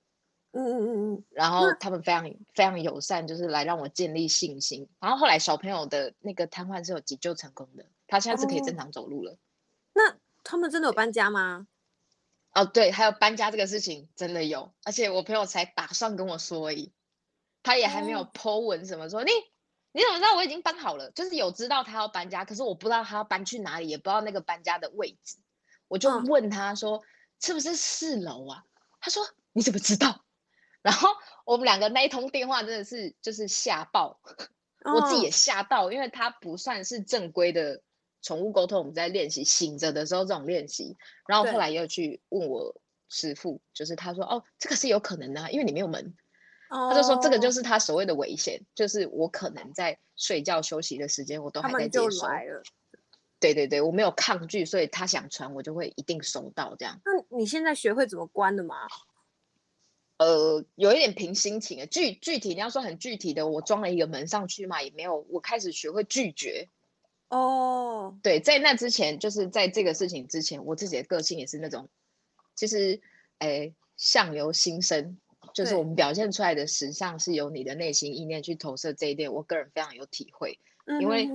[0.52, 1.24] 嗯嗯嗯嗯。
[1.30, 4.86] 然后他们非常非常友善，就是来让我建立信心。
[5.00, 9.38] 然后后来小朋友的那个瘫痪是有急救成功的，他现在是可以正常走路了。
[9.94, 11.66] 那他们真的有搬家吗？
[12.52, 16.92] 哦，对，还有搬家这个事情真的有，而且我朋友才打算跟我说而已，
[17.62, 19.30] 他也还没有 po 文什么说你。
[19.92, 21.10] 你怎么知道我已经搬好了？
[21.10, 25.38] 就是有知道他要搬家，可是我不知道他要搬去哪里，也不知道那个搬家的位置。
[25.88, 27.02] 我就问他说：“嗯、
[27.40, 28.64] 是不是四楼啊？”
[29.02, 29.20] 他说
[29.52, 30.24] ：“你怎么知道？”
[30.82, 31.08] 然后
[31.44, 34.20] 我们两个那一通电话真的是就是吓爆，
[34.84, 37.82] 嗯、 我自己也吓到，因为他不算是正规的
[38.22, 40.96] 宠物沟通，我们在练习醒着的时候这种练习。
[41.26, 42.74] 然后后来又去问我
[43.08, 46.14] 师傅，就是他说：“哦，这个是有可能的，因为你没有门。”
[46.70, 52.26] 他就说：“这个就是他所谓的危险，就是我可能在睡觉休息的时间，我都还在接收。
[53.40, 57.00] 对对对，我没有抗拒，所以他想传，我就会一定收到这样。
[57.04, 58.76] 那你现在学会怎么关了吗？
[60.18, 61.86] 呃，有一点凭心情啊。
[61.86, 65.26] 具具体你要说很具体的，我装了一个门上去嘛，也没有。
[65.30, 66.68] 我开始学会拒绝。
[67.30, 71.88] 哦，对，在那之前，就是在这个事情之前，我自己的个性也是那种，
[72.54, 73.00] 其实，
[73.38, 75.18] 哎，相由心生。”
[75.52, 80.60] 就是我们表现出来的实相是由你的内心意念去投射这一点，我个人非常有体会，
[81.00, 81.28] 因为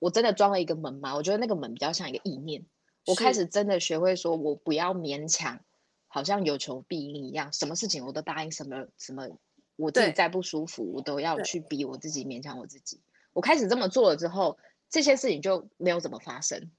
[0.00, 2.66] 我真的装了一个门嘛，我觉得那个门比较像一个意念。
[3.06, 5.60] 我开始真的学会说，我不要勉强，
[6.08, 9.30] 好像有求必应一样，什么事情我都答应，什么什么，
[9.76, 13.00] 我自己再不舒服，我都要去逼我自己，勉强我自己。
[13.32, 14.58] 我开始这么做了之后，
[14.94, 16.70] 这些事情就没有怎么发生。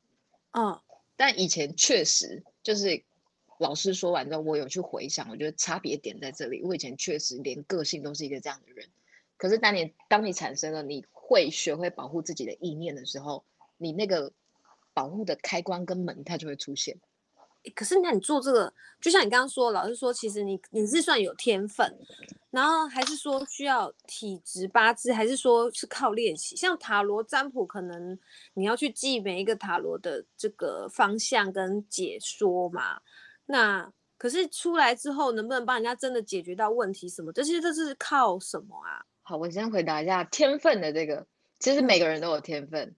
[0.52, 0.80] 嗯，
[1.18, 3.04] 但以前确实就是。
[3.58, 6.62] 老师说完之后，我有去回想，我觉得差别点在这里。
[6.62, 8.90] 我以前确实连个性都是一个这样的人，
[9.38, 13.46] 可是当你当你产生了你会学会保护自己的意念的时候，
[13.78, 14.34] 你那个
[14.94, 16.98] 保护的开关跟门它就会出现。
[17.74, 21.92] 可是那你做这个，就像你刚刚说，老师说，其实你你是算有天分，
[22.52, 26.56] 然后还是说需要体质八字，还是说是靠练习？
[26.56, 28.20] 像塔罗占卜，可能
[28.54, 33.02] 你要去记每一个塔罗的这个方向跟解说嘛。
[33.46, 37.32] 那可是出来之后，能不能帮人家真的解决到问题什么？
[37.34, 39.04] 这些这是靠什么啊？
[39.24, 41.26] 好，我先回答一下天分的这个，
[41.60, 42.88] 其实每个人都有天分。
[42.90, 42.96] 嗯、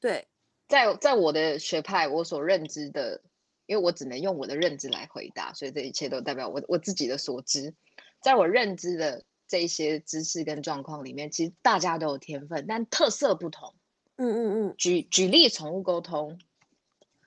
[0.00, 0.28] 对，
[0.66, 3.20] 在在我的学派，我所认知的。
[3.68, 7.74] 因为我只能用我的认知来回答，所以这一切都代表我我自己的所知。
[8.22, 13.74] 在我认知的这些知识跟状况里面，其实大家都有天分，但特色不同。
[14.16, 14.74] 嗯嗯嗯。
[14.78, 16.40] 举举例，宠物沟通，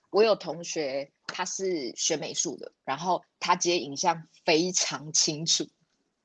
[0.10, 5.67] 我有同学他是学美术的，然后他接影像非常清楚，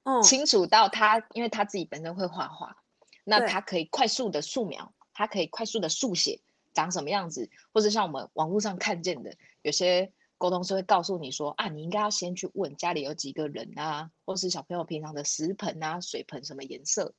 [0.02, 2.78] 哦，清楚到他，因为他自己本身会画画，
[3.22, 6.40] 那他可以快速的素描，他可以快速的速写。
[6.76, 17.14] 长什么样子，或者像我们网络上看见的，有些沟通师会告诉你说啊，你应该要先去问家里有几个人啊，或是小朋友平常的食盆啊、水盆什么颜色。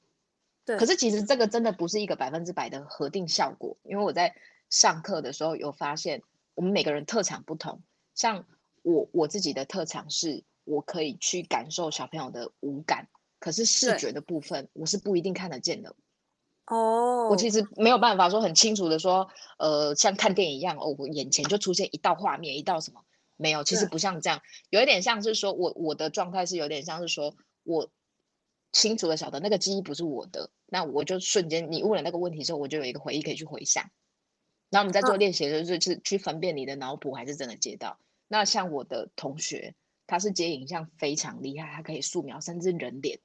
[0.64, 0.78] 对。
[0.78, 4.36] 可是其实这个真的不是一个百分之百的核定效果，因为我在
[4.70, 6.22] 上课的时候有发现，
[6.54, 7.82] 我们每个人特长不同。
[8.14, 8.46] 像
[8.84, 13.08] 我我自己的特长是，我可以去感受小朋友的五感，
[13.40, 15.96] 可是视觉的部分我是不一定看得见的。
[16.68, 23.02] 哦，oh, 我其实没有办法说很清楚的说，呃，像看电影一样，哦，我眼前就出现一道画面，一道什么？
[23.38, 27.90] 没有，其实不像这样，有一点像是说我我的状态是有点像是说我
[28.72, 33.90] 清楚的晓得那个记忆不是我的，那我就瞬间你问了那个问题之后，我就有一个回忆可以去回想，
[34.70, 38.00] 然后我们在做练习的时候就是去分辨你的脑补还是真的接到。
[38.28, 39.76] 那像我的同学，
[40.06, 43.20] 他是接影像非常厉害，他可以素描甚至人脸，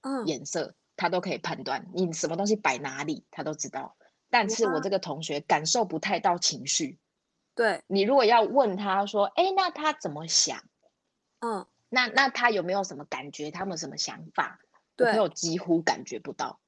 [0.00, 0.74] 嗯，颜色。
[0.98, 3.96] 他都可以判断你什么东西摆哪里，他都知道。
[4.28, 6.98] 但是我这个同学感受不太到情绪。
[7.54, 10.62] 对，你如果要问他说，哎，那他怎么想？
[11.38, 13.50] 嗯，那那他有没有什么感觉？
[13.50, 14.60] 他们什么想法？
[14.96, 16.60] 对，我几乎感觉不到。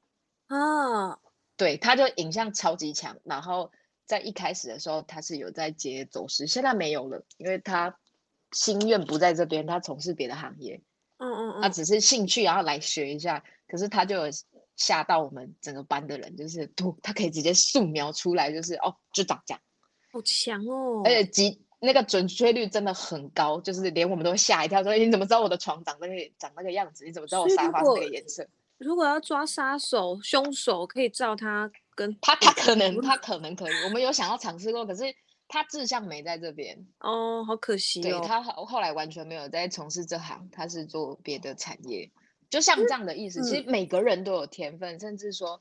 [0.46, 1.18] 啊，
[1.56, 3.18] 对，他就影像超级强。
[3.24, 3.70] 然后
[4.06, 7.98] 在一开始的时候，他是有在接走失，现在没有了，因为他
[8.52, 10.80] 心愿不在这边，他从事别的行业。
[11.18, 13.44] 嗯嗯嗯，他只是兴趣，然后来学一下。
[13.70, 14.24] 可是他就有
[14.76, 19.60] 吓到我们整个班的人，就是都他可以直接素描出来，就是哦，就长这样，
[20.12, 21.02] 好强哦！
[21.04, 27.04] 而且极那个准确率真的很高，就是连我们都吓一跳，说你怎么知道我的床长那个长那个样子？
[27.04, 28.46] 你怎么知道我沙发是那个颜色？
[28.78, 35.04] 如果要抓杀手、凶手，可以照他跟他，他可能他可能可以，我们有想要尝试过，可是
[35.48, 38.18] 他志向没在这边哦，好可惜哦。
[38.18, 42.10] 对，他后后来完全没有在从事这行，他是做别的产业。
[42.50, 45.60] 就像这样的意思，嗯、其实每个人都有天分，嗯、甚至说，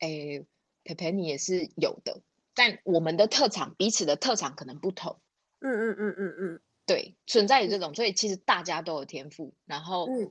[0.00, 0.44] 诶，
[0.84, 2.20] 蓓蓓你也是有的，
[2.54, 5.16] 但我们的特长，彼此的特长可能不同。
[5.60, 10.30] 嗯嗯嗯嗯嗯，对，存在于这种，所以其实大家都有天赋，然后，嗯，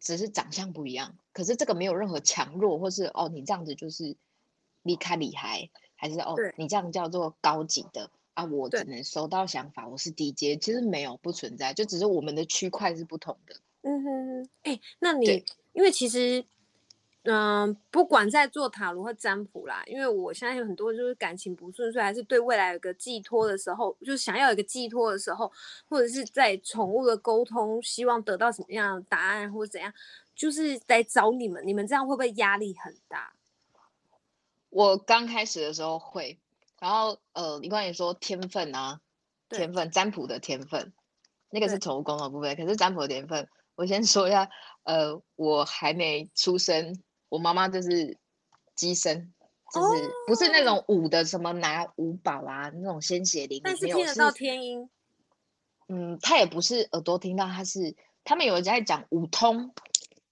[0.00, 1.16] 只是长相不一样。
[1.32, 4.16] 可是这个没有任何强弱，或是哦，你这样子就是
[4.82, 8.44] 离开厉害，还是哦，你这样叫做高级的啊？
[8.44, 13.56] 我只能收到想法，我是低阶，其实没有不存在，就只是我们的区块是不同的。
[13.82, 16.44] 嗯哼哼，哎、欸，那你因为其实，
[17.22, 25.50] 嗯、呃，不管在做塔罗或占卜啦，因为我现在有很多就是感情不顺遂，还是对未来有个寄托的时候，就是想要有一个寄托的时候，
[25.88, 29.92] 或者是在宠物的沟通，希望得到什么样的答案或者怎样，
[30.34, 33.32] 就是在找你们，你们这样会不会压力很大？
[34.68, 36.38] 我刚开始的时候会，
[36.78, 39.00] 然后呃，你刚才说天分啊，
[39.48, 40.92] 天分占卜的天分，
[41.50, 43.48] 那个是宠物沟通的部分，可是占卜的天分。
[43.80, 44.46] 我先说一下，
[44.82, 48.18] 呃，我还没出生，我妈妈就是
[48.76, 49.32] 乩身，
[49.72, 54.90] 就是不是那种五的什么拿五宝啊那种鲜血淋漓，但是听得到天音。
[55.88, 59.72] 嗯，他也不是耳朵听到，他是他们有人在讲五通，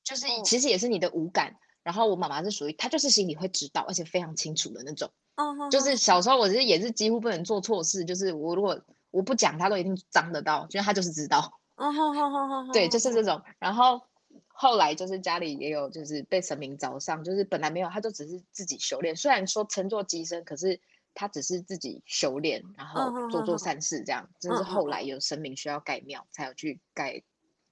[0.04, 1.56] 就是其实也是你的五感。
[1.82, 5.11] 然后我妈妈是属于，她就是心里会知道，而且非常清楚的那种。
[5.37, 8.78] 哦，就是小时候我其实也是几乎不能做错事，就是我如果
[9.11, 11.58] 我不讲，她都一定张得到，就是她就是知道。
[11.78, 13.40] 哦，好好好好好，对，就是这种。
[13.58, 14.02] 然后
[14.48, 19.14] 后来就是家里也有，就是被神明找上，就是本来没有，他就只是自己修炼。
[19.14, 20.80] 虽然说称作乩身，可是
[21.14, 24.28] 他只是自己修炼，然后做做善事这样。
[24.40, 27.22] 就是后来有神明需要盖庙，才有去盖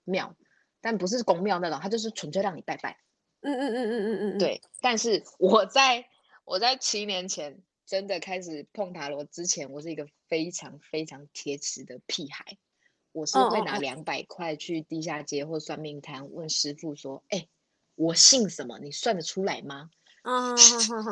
[0.05, 0.37] 庙，
[0.81, 2.99] 但不是公庙那种，他就是纯粹让你拜拜。
[3.41, 4.63] 嗯嗯嗯嗯嗯嗯，对。
[4.81, 6.07] 但是 我在
[6.45, 12.57] 我在七年前真的开始碰塔罗之前，我是一个非常非常铁齿的屁孩。
[13.17, 17.49] 我是会拿两百块去地下街或算命摊问师傅说：“哎、欸，
[17.95, 18.79] 我姓什么？
[18.79, 19.89] 你算得出来吗？”
[20.21, 20.53] 啊，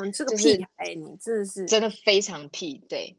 [0.04, 2.76] 你这个屁孩，你真的是真的非常屁。
[2.90, 3.16] 对，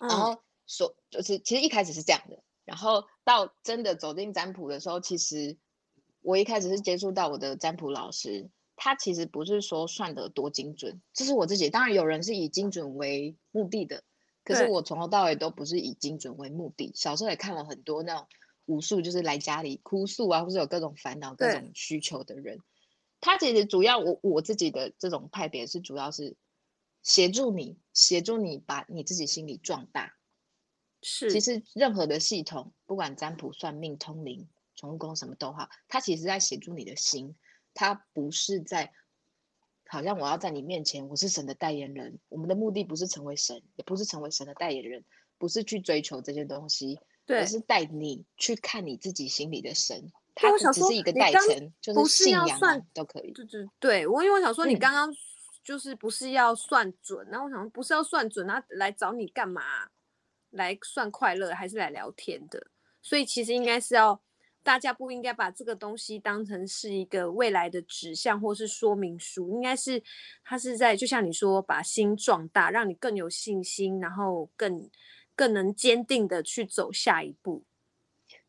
[0.00, 0.36] 嗯、然后
[0.66, 5.56] 说就是其实一开始是这样的，然后到真的走进占卜的时候，其实
[6.20, 11.70] 我一开始是接触到我的占卜老师，他其实不是说算得多精准，这是我自己。
[11.70, 14.02] 当然有人是以精准为目的的，
[14.44, 16.92] 可是我从头到尾都不是以精准为目的。
[16.94, 18.28] 小时候也看了很多那种
[18.66, 22.60] 无数就是来家里哭诉啊，或者有各种烦恼、各种需求的人。
[23.20, 26.36] 他其实主要我我自己的这种派别是主要是
[27.02, 30.14] 协助你，协助你把你自己心里壮大。
[31.02, 37.34] 是，其实任何的系统，不管占卜、算命、通灵、宠物沟什么都好，它其实在协助你的心，
[37.72, 38.92] 它不是在，
[39.86, 42.18] 好像我要在你面前，我是神的代言人。
[42.28, 45.04] 我们的目的不是成为神，也不是成为神的代言人，
[45.38, 50.10] 不是去追求这些东西，而是带你去看你自己心里的神。
[50.34, 53.32] 它只是一个代称，就是信仰都可以。
[53.32, 55.14] 对对对，我因为我想说，你刚刚
[55.62, 59.62] 就是不是要算准，然后我想说不是要算准，那来找你干嘛？
[60.50, 62.68] 来算快乐还是来聊天的？
[63.02, 64.20] 所以其实应该是要
[64.64, 70.02] 大家不应该把这个东西当成是一个未来的指向或是说明书，应该是
[70.42, 74.90] 它是在就像你说，把心壮大，让你更有信心，然后更
[75.36, 77.62] 更能坚定的去走下一步。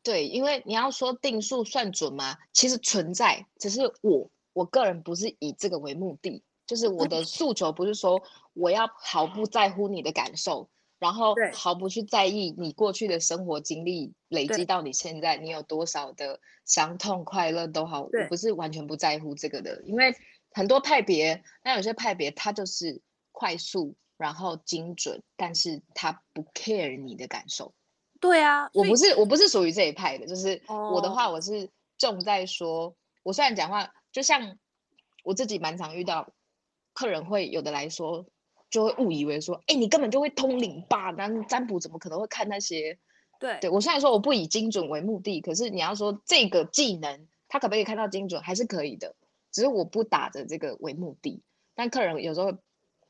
[0.01, 2.37] 对，因为你要说定数算准吗？
[2.53, 8.23] 其实存在，只是我我个人不是以这个为目的，就是我的诉求不是说
[8.53, 10.69] 我要毫不在乎你的感受。
[10.97, 19.81] 然后毫不去在意你过去的生活经历累积到你现在，你有多少的伤痛快乐都好，我不是完全不在乎这个的。
[19.83, 20.15] 因为
[20.51, 23.01] 很多派别，那有些派别它就是
[23.33, 27.73] 快速，然后精准，但是它不 care 你的感受。
[28.21, 34.57] 对啊，我不是我不是属于这一派的，就是我的话我是重在说，哦、我虽然讲话就像
[35.25, 36.33] 我自己蛮常遇到
[36.93, 38.25] 客人会有的来说。
[38.69, 41.11] 就会误以为说，哎，你根本就会通灵吧？
[41.11, 42.97] 但占卜怎么可能会看那些？
[43.39, 49.15] 对，对我虽然说我不以精准为目的，可是你要说这个技能，他可不可以看到精准，还是可以的。
[49.51, 51.41] 只是我不打着这个为目的。
[51.73, 52.51] 但客人有时候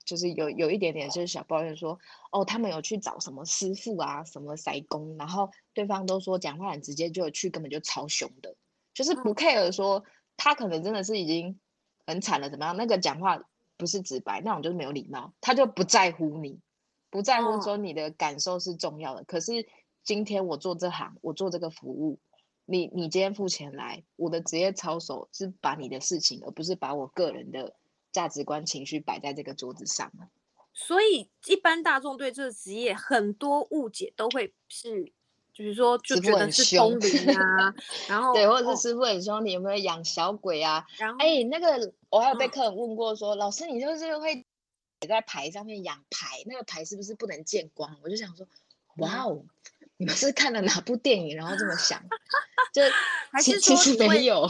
[0.04, 1.98] 就是有有一点点就是小抱怨说，
[2.32, 8.56] 哦，他们有去找什么师傅啊，什么塞工，然后对方都说讲话很直接，就去根本就超凶的，
[8.94, 10.04] 就是不 care 说
[10.38, 11.60] 他可能真的是已经
[12.06, 12.76] 很惨了，怎么样？
[12.76, 13.42] 那个讲话。
[13.78, 16.60] 不是直白那种，就是没有礼貌，他就不在乎你，
[17.10, 19.22] 不在乎说你的感受是重要的。
[19.22, 19.68] 哦、可是
[20.04, 22.20] 今天我做这行，我做这个服务，
[22.66, 27.76] 你你今天付钱来，我的职业操守是把你的事情，而不是把我个人的
[28.12, 30.12] 价值观、情绪摆在这个桌子上。
[30.74, 35.14] 所以一般大众对这个职业很多误解都会是。
[35.56, 37.74] 就是说，就觉得是通灵啊，
[38.10, 40.86] 然后对，或者是师傅很凶，你有没有养小鬼啊？
[40.98, 44.46] 然后，哎，那个我还有被客人问过说，老师，你就是会
[45.08, 47.96] 在牌上面养牌，那个牌是不是不能见光？
[48.04, 48.46] 我就想说，
[48.98, 49.46] 哇哦，
[49.96, 52.04] 你们是看了哪部电影，然后这么想？
[52.74, 52.82] 就
[53.32, 54.46] 还是说其实没有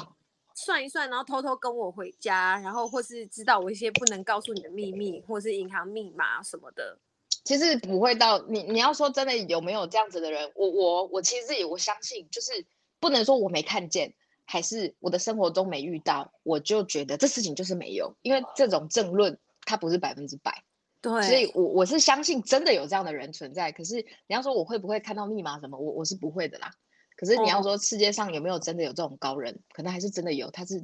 [0.55, 6.97] 算一算，然后偷偷跟我回家，然后或是知道我一些不能告诉你的秘密，或是银行密码什么的。
[7.45, 10.51] 其实不会到你，你要说真的有没有这样子的人？
[10.55, 12.65] 我我我其实自己我相信，就是
[12.99, 14.13] 不能说我没看见，
[14.45, 20.63] 还是我的生活中没遇到，我就觉得这事情就是没有，因为这种政论它不是百分之百，
[21.01, 23.71] 对，所以我我是相信真的有这样的人存在。
[23.71, 26.71] 可是你要说我会不会看到密码什么，我我是不会的啦。
[27.15, 30.83] 可是你要说世界上有没有真的有这种高人，哦、可能还是真的有，他是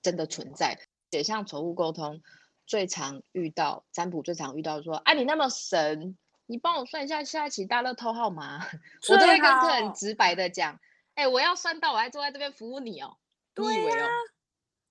[0.00, 0.78] 真的存在，
[1.10, 2.22] 也像宠物沟通。
[2.68, 8.64] 最常遇到占卜，最常遇到说，啊，你那么神，你帮我算一下下一期大乐透号码，
[9.08, 10.78] 我都会跟客人直白的讲，
[11.14, 13.16] 哎、欸，我要算到，我还坐在这边服务你哦。
[13.54, 14.08] 对呀、啊，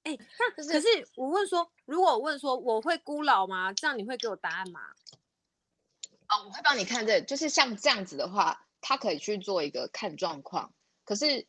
[0.03, 3.71] 哎、欸，那可是，我问说，如果我问说我会孤老吗？
[3.71, 4.81] 这样你会给我答案吗？
[6.29, 10.73] 哦，我会帮你看这个，就是像这样子的话，他可以去做一个看状况。
[11.05, 11.45] 可是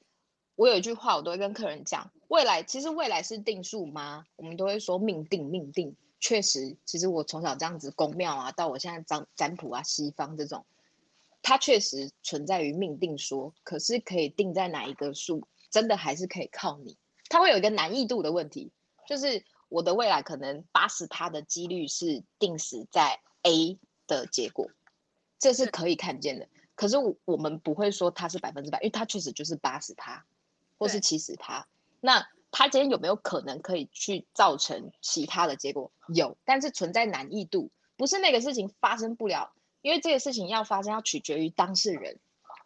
[0.57, 4.27] 我有一句话，我都会跟客人讲，未来其实未来是定数吗？
[4.37, 5.97] 我们都会说命定，命定。
[6.21, 10.67] 确实，其实我从小这样子宫庙啊，到我现在占占卜啊，西方这种，
[11.43, 16.97] 它确实存在于命定说，可是可以定在哪一个数，真的还是可以靠你。
[17.29, 18.73] 它会有一个难易度的问题，
[19.07, 24.71] 就是我的未来可能八十趴的几率是定死在 A 的结果，
[25.39, 26.49] 这是可以看见的。
[26.75, 30.25] 可是我们不会说它是百分之百，因为它确实就是八十趴，
[30.79, 31.69] 或是七十趴。
[32.01, 35.93] 那他今天有没有可能可以去造成其他的结果？
[36.15, 42.19] 有，但是存在难易度，不是那个事情发生不了，因为这个事情要发生要取决于当事人。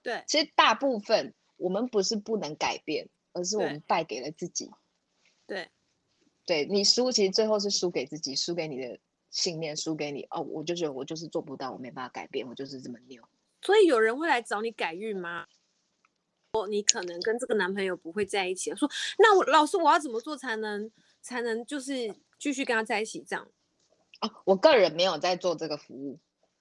[0.02, 4.70] 对，其实大部分我们不是不能改变，而是我们败给了自己。
[5.46, 5.68] 对，
[6.46, 8.98] 对，你输，其实最后是输给自己，输给你的
[9.30, 10.26] 信念，输给你。
[10.30, 13.22] 哦，我就觉得我就是做不到，我没办法改变，我就是这么牛。
[13.60, 15.46] 所以有人会来找你改运吗？
[16.68, 18.88] 你可能跟这个男朋友不会在一起，说
[19.18, 20.90] 那我老师我要怎么做才能
[21.22, 23.48] 才能就是继续跟他在一起这样？
[24.20, 26.18] 哦，我个人没有在做这个服务，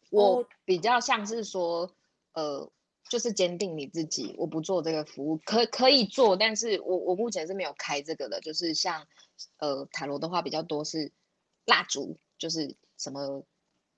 [0.10, 1.94] 我比较像是说，
[2.32, 2.72] 呃，
[3.10, 9.06] 就是坚定你自己，我不做这个服务，可可以做，但是我我目前是没有开这个的，就是像
[9.58, 11.12] 呃塔罗的话比较多是
[11.66, 13.44] 蜡烛，就是什么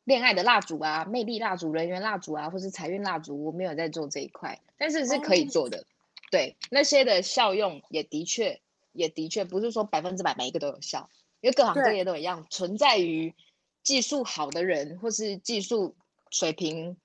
[0.04, 5.80] 恋爱的蜡烛啊、魅力蜡烛、人缘蜡烛啊，或是财运蜡烛，我没有在做这一块，但是是可以做的。
[5.80, 5.86] 哦、
[6.32, 11.10] 对，那些的效用也的确也的确不是说百分之百每一个都有效，
[11.42, 13.34] 因为各行各业都一样，存在于。
[13.84, 15.94] 技术好的人，或是技术
[16.32, 16.96] 水平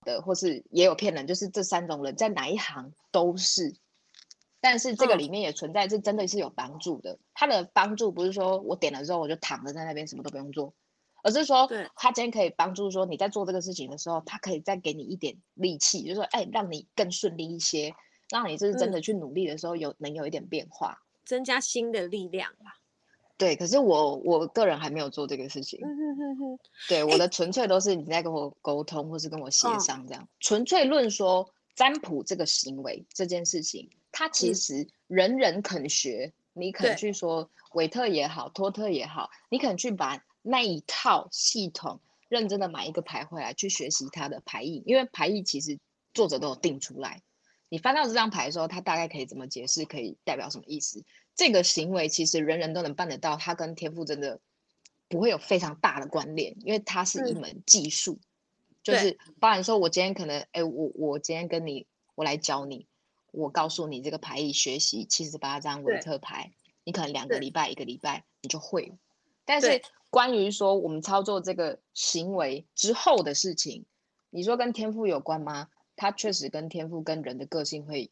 [0.00, 3.76] 的，或是也有骗人，就是这三种人在哪一行都是。
[4.62, 7.18] 但是这个里面也存在，是真的是有帮助的。
[7.34, 10.72] 它的帮助不是说我点了之后我就躺着在那边什么都不用做，
[11.26, 17.92] 而是说他今天可以帮助说你在做这个事情的时候，他可以再给你一点力气，就是说哎，让你更顺利一些，
[18.30, 22.78] 让你就是真的去努力的时候有能有一点变化，增加新的力量吧。
[23.36, 25.80] 对，可是我我个人还没有做这个事情。
[25.82, 26.58] 嗯哼哼哼。
[26.88, 30.28] 对，我的纯粹都是你在跟我沟通，或是跟我协商这样。
[30.38, 36.32] 纯粹论说占卜这个行为这件事情，它其实人人肯学。
[36.58, 45.80] 你肯去说韦特也好，托特也好，你肯去把那一套系统认真的买一个牌回来去学习它的牌意，因为牌意其实
[46.14, 47.20] 作者都有定出来。
[47.68, 51.02] 你翻到这张牌的时候，它大概可以怎么解释，可以代表什么意思？
[51.34, 54.40] 这个行为其实人人都能办得到，它跟天赋真的
[55.08, 58.24] 不会有非常大的关联，因为它是一门技术，嗯、
[58.84, 62.86] 就是包含说，我今天可能，哎，我我今天跟你，我来教你，
[63.32, 66.52] 我告诉你这个牌意学习七十八张维特牌，
[66.84, 68.96] 你可能两个礼拜、一个礼拜你就会了。
[69.46, 69.80] 但是
[70.10, 73.86] 关于说我们操作这个行为之后的事情，
[74.28, 75.68] 你说跟天赋有关吗？
[75.96, 78.10] 它确实跟天赋跟人的个性会。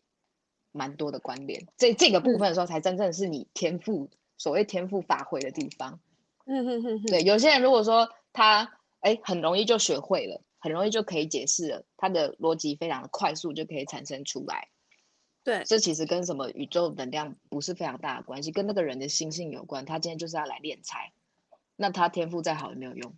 [0.77, 6.01] 蛮多的关联，这这个部分的时候，才真正是你天赋、嗯、所谓天赋发挥的地方。
[6.47, 7.07] 嗯哼哼哼。
[7.07, 8.69] 对，有些人如果说他
[8.99, 14.67] 哎很容易就学会了，很容易就可以解释了，他的逻辑非常的快速就可以产生出来。
[15.45, 19.85] 对，这其实跟什么宇宙能量不是非常大的关系，跟那个人的心性有关。
[19.85, 21.13] 他今天就是要来练财，
[21.77, 23.17] 那他天赋再好也没有用。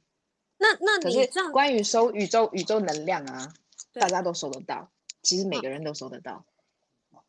[0.59, 3.53] 那那你这样，可是关于收宇宙宇宙能量啊，
[3.93, 4.91] 大家都收得到，
[5.23, 6.47] 其实每个人都收得到。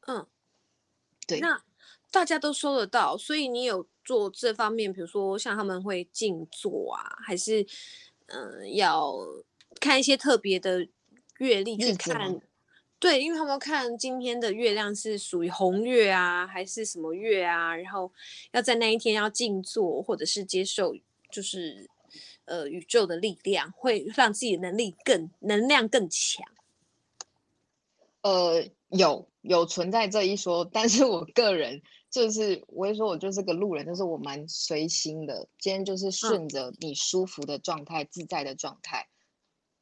[0.07, 0.25] 嗯，
[1.27, 1.61] 对，那
[2.09, 7.61] 大家都收得到，所以你有做这方面，比如说像他们会静坐啊，还是
[8.27, 9.13] 嗯、呃、要
[9.81, 10.87] 看一些特别的
[11.39, 12.39] 阅历去看？
[12.99, 17.75] 对，因为他们要看今天的月亮是属于红月啊，还是什么月啊？
[17.75, 18.11] 然后
[18.53, 20.95] 要在那一天要静坐，或者是接受
[21.31, 21.89] 就是
[22.45, 26.45] 呃宇宙的力量，会让自己的能力更能量更强。
[28.21, 29.27] 呃，有。
[29.43, 35.47] 有存在这一说，但是我个人就是我会说，我就是个路人，就是我蛮随心的。
[35.57, 39.07] 今天就是顺着你舒服的状态、嗯、自在的状态，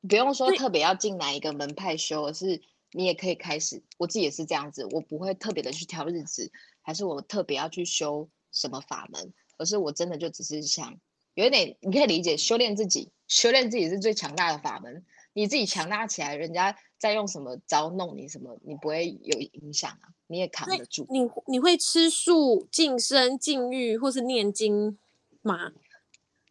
[0.07, 3.81] 不用说特别要进哪一个门派修，而是你也可以开始。
[3.97, 6.51] 我自己也是这样子，我不会特别的去挑日子，
[6.83, 10.99] 还是我特别要去修什么法门，而是我真的就只是想
[11.35, 15.05] 有一点，你可以理解，修炼自己，修炼自己是最强大的法门。
[15.33, 21.05] 你自己强大起来，人家再用什么招弄你什么，你不会有影响啊，你也扛得住。
[21.09, 24.97] 你你会吃素、净身、禁欲，或是念经
[25.41, 25.73] 吗？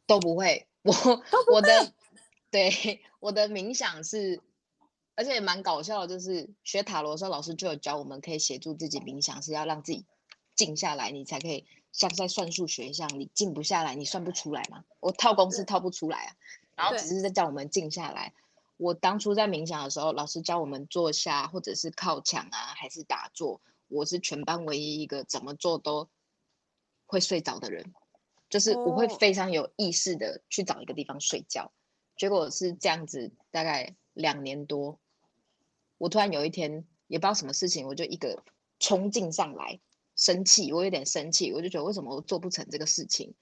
[0.07, 0.67] 都不会。
[0.83, 0.93] 我
[1.51, 1.95] 我的
[2.51, 4.39] 对我的冥想是，
[5.15, 10.05] 而且也蛮搞笑的，就是学塔罗的时候，老师就有教我们可以协助自己冥想，是要让自己
[10.55, 11.65] 静下来，你才可以
[11.95, 14.85] 像在算数学一样，你静不下来，你算不出来嘛。
[14.99, 16.37] 我套公式套不出来啊，
[16.75, 18.35] 然后只是在叫我们静下来。
[18.79, 23.61] 我当初在冥想的时候，老师教我们坐下，或者是靠墙啊，还是打坐。
[23.87, 26.09] 我是全班唯一一个怎么做都
[27.07, 27.95] 会睡着的人，
[28.51, 31.71] 就是我会非常有意识的去找一个地方睡觉。
[32.17, 34.99] 结果是这样子，大概两年多，
[35.99, 38.43] 我突然有一天也不知道什么事情，我就一个
[38.81, 39.79] 冲劲上来，
[40.17, 43.35] 生气，我有点生气，我就觉得为什么我做不成这个事情？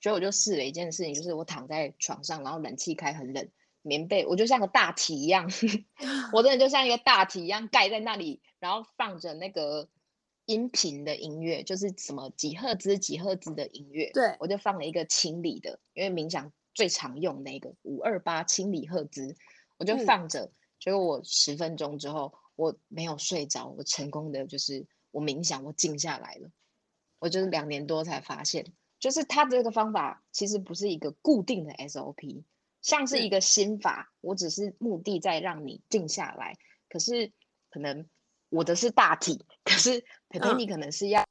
[0.00, 3.48] 所以我就试了一件事情，就是我躺在床上，然后冷气开很冷。
[3.82, 5.48] 棉被，我就像个大体一样，
[6.34, 9.88] 我真的就像一个大体一样盖在那里，然后放着那个
[10.44, 14.10] 音频的音乐，就是什么几赫兹几赫兹的音乐。
[14.12, 19.36] 对，我就放了一个清理的，因为冥想最常用那个五二八清理赫兹，
[19.78, 20.50] 我就放着。
[20.80, 24.84] 结果我十分钟之后，我没有睡着，我成功的就是
[25.16, 26.50] 我冥想，我静下来了。
[27.18, 32.44] 我就是两年多才发现，就是他这个方法其实不是一个固定的 SOP。
[32.82, 36.58] 像是一个心法，我只是目的在让你静下来。
[36.90, 37.32] 可是
[37.70, 38.06] 可能
[38.50, 41.24] 我的是大体，可是蓓蓓你可能是要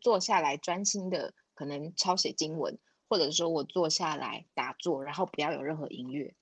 [0.00, 2.78] 坐下来专心的，可能抄写经文，
[3.10, 6.34] 或者说我坐下来打坐，然后不要有任何音乐。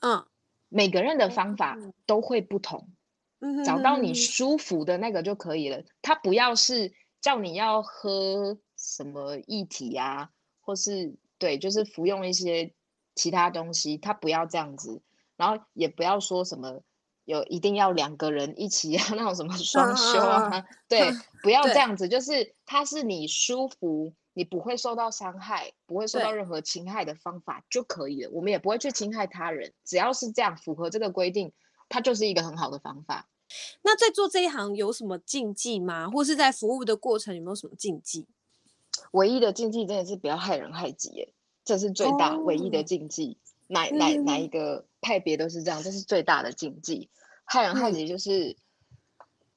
[0.00, 0.26] 嗯，
[0.70, 2.95] 每个人的方法都会不同，
[3.40, 5.82] 嗯，找到你舒服的那个就可以了。
[6.02, 10.30] 他不要是叫你要喝什么液体啊，
[10.60, 12.72] 或是对，就是服用一些
[13.14, 15.02] 其他东西，他不要这样子，
[15.36, 16.82] 然后也不要说什么。
[17.26, 21.10] 有一定要两个人一起啊， 那种什么双休啊，啊对，
[21.42, 28.30] 不要这样子，就是它是你舒服，你不会受到伤害，不会受到任何侵害的方法就可以了。
[28.30, 31.52] 我们也不会去侵害他人，只要是这样符合这个规定，
[31.88, 33.28] 它就是一个很好的方法。
[33.82, 36.10] 那在做这一行有什么禁忌吗？
[36.10, 38.26] 或是在服务的过程有没有什么禁忌？
[39.12, 41.32] 唯一的禁忌真的是不要害人害己，耶，
[41.64, 43.36] 这是最大、哦、唯一的禁忌。
[43.68, 47.08] 哪哪哪一个派别都是这样，这是最大的禁忌。
[47.44, 48.56] 害人害己就是，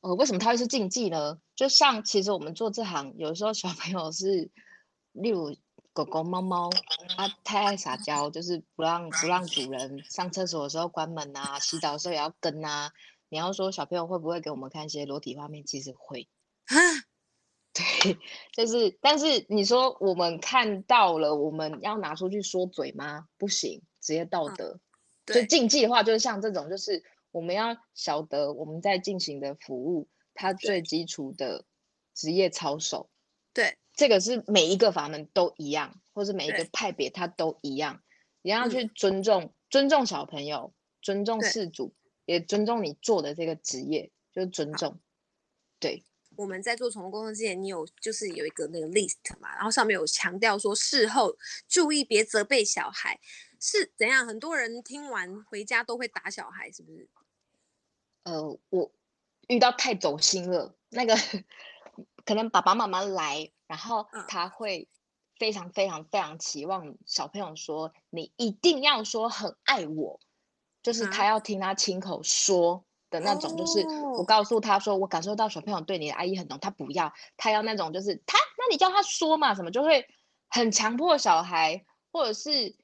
[0.01, 1.39] 呃，为什么它会是禁忌呢？
[1.55, 4.49] 就像其实我们做这行，有时候小朋友是，
[5.13, 5.55] 例如
[5.93, 6.69] 狗狗、猫猫，
[7.17, 12.91] 它太爱撒娇，就是不让不让主人上厕所的时候关门啊，洗澡的时候也要跟啊。
[13.29, 15.63] 你要说小朋友会不会给我们看一些裸体画面？
[15.65, 16.27] 其实会。
[17.71, 18.17] 对，
[18.53, 23.27] 就是，但是你说我们看到了，我们要拿出去说嘴吗？
[23.37, 24.79] 不行，职业道德。
[25.27, 31.65] 所以禁忌的话，就是像这种，就是我们要晓得我们在进行的服务，它最基础的
[32.15, 33.11] 职业操守。
[33.53, 38.01] 对，这个是每一个法门都一样，或是每一个派别它都一样。
[38.41, 41.93] 你要去尊重、嗯，尊重小朋友，尊重事主，
[42.23, 45.01] 也尊重你做的这个职业，就是尊重。
[45.81, 46.05] 对。
[46.37, 51.35] 我们在做宠物工作之前，你有就是有一个那个 list 嘛，然后上面有强调说事后
[51.67, 53.19] 注意别责备小孩，
[53.59, 54.25] 是怎样？
[54.25, 57.09] 很多人听完回家都会打小孩，是不是？
[58.23, 58.89] 呃，我
[59.49, 61.17] 遇到太走心了，那个
[62.23, 64.89] 可能爸爸妈妈来，然后他会
[65.37, 70.19] 非常非常非常期望小朋友说，你一定要说很爱我，
[70.83, 72.83] 就是他要听他亲口说。
[73.11, 73.83] 的那种，就是
[74.15, 80.07] 我告诉他说，我感受到小朋友对你的爱意很浓，他不要，他要那种就是他，那你叫他说嘛，什么就会
[80.47, 82.77] 很强迫小孩，或者是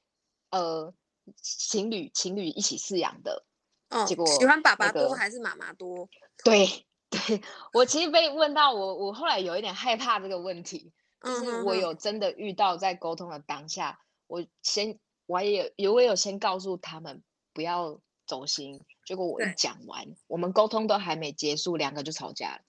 [0.50, 0.92] 呃
[1.40, 3.44] 情侣情侣一起饲养的，
[3.90, 6.08] 哦，结果喜欢爸爸多还是妈妈多？
[6.42, 7.42] 对对，
[7.72, 10.92] 我其实被问到我，我后来有一点害怕这个问题，
[11.22, 18.82] 就是我有真的遇到在沟通的当下，我先我也有我也有先告诉他们不要走心。
[19.04, 22.60] 结果我一讲完，我们沟通都还没结束，两个就吵架了。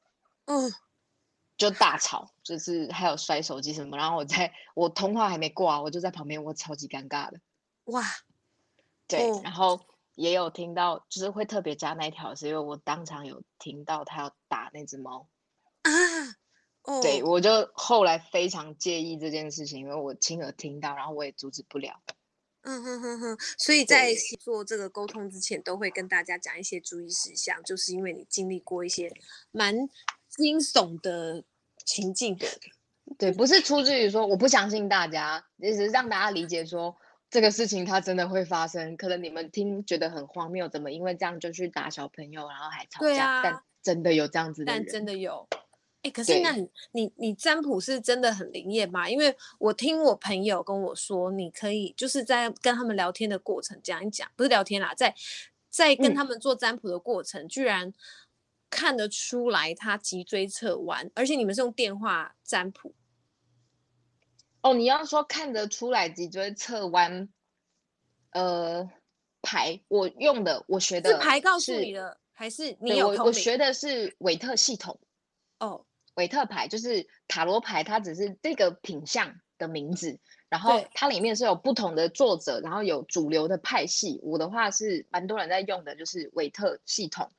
[0.46, 0.72] 嗯，
[1.58, 3.98] 就大吵，就是还有摔手机什么。
[3.98, 7.40] 然后我在我通话还没挂，我就在旁边，我超级尴尬的。
[7.86, 8.04] 哇，
[9.08, 9.82] 对，然后
[10.18, 15.30] 也有听到，就是会特别加那一条，是因为我当场有听到他要打那只猫。
[15.84, 15.92] 啊，
[16.82, 22.02] 哦，对，我就后来非常介意这件事情，因为我亲耳听到，然后我也阻止不了。
[22.64, 24.12] 嗯哼哼哼，所以在
[24.42, 29.14] 做这个沟通之前，都会跟大家讲一些注意事项，就是因为你经历过一些
[29.52, 29.88] 蛮
[30.28, 31.44] 惊悚的
[31.86, 32.48] 情境的。
[33.18, 36.94] 对，不是出自于说我不相信大家，也只是让大家理解说
[37.30, 38.96] 这个事情它真的会发生。
[38.98, 43.26] 可能你们听觉得很荒谬，怎么因为这样就去打小朋友，然后还吵架？
[43.26, 45.48] 啊，但真的有这样子的人，但真的有。
[46.04, 49.10] 欸、可是那你你你占卜是真的很灵验吗？
[49.10, 55.14] 因为我听我朋友跟我说，你可以就是在跟他们聊天的过程讲一讲，不是聊天啦，在
[55.70, 57.92] 在跟他们做占卜的过程，嗯，居然
[58.70, 62.94] 看得出来他脊椎侧弯，而且你们是用电话占卜。
[64.68, 67.30] 哦，你要说看得出来脊椎侧弯，
[68.32, 68.90] 呃，
[69.42, 75.00] 牌我用的，我学的是牌告诉你的，还是你有我我学的是韦特系统
[75.60, 75.86] 哦。
[76.16, 84.20] 韦特牌就是塔罗牌，它只是这个品相的名字，然后它里面是有不同的作者，然后有主流的派系。
[84.24, 87.30] 我的话是蛮多人在用的，就是韦特系统。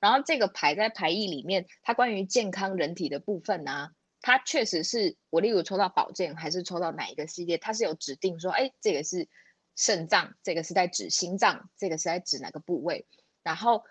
[0.00, 3.92] 然后这个牌在牌意里面，它关于健康人体的部分啊，
[4.24, 9.28] 它确实是我例如抽到宝剑，还是抽到哪一个系列，它是有指定说，哎，这个是
[9.76, 13.06] 肾脏，这个是在指心脏，这个是在指哪个部位，
[13.42, 13.84] 然后。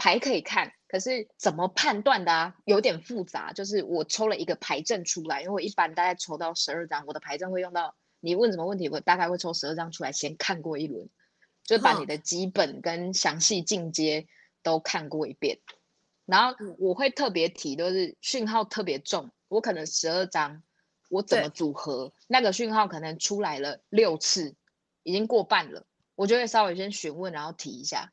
[0.00, 2.54] 牌可以看，可是怎么判断的啊？
[2.64, 3.52] 有点复杂。
[3.52, 7.96] 就是我抽了一个牌阵出来，因为我一般大概抽到十二张，我的牌阵会用到。
[8.20, 11.08] 你问什么问题，我大概会抽十二张出来，先看过一轮，
[11.64, 14.28] 就把你的基本跟详细进阶
[14.62, 15.58] 都看过一遍。
[16.28, 19.30] 然后我会特别提，都是讯号特别重。
[19.48, 20.62] 我可能十二张，
[21.08, 24.54] 我怎么组合，那个讯号可能出来了六次，
[25.04, 28.12] 已经过半了，我就会稍微先询问，然后提一下。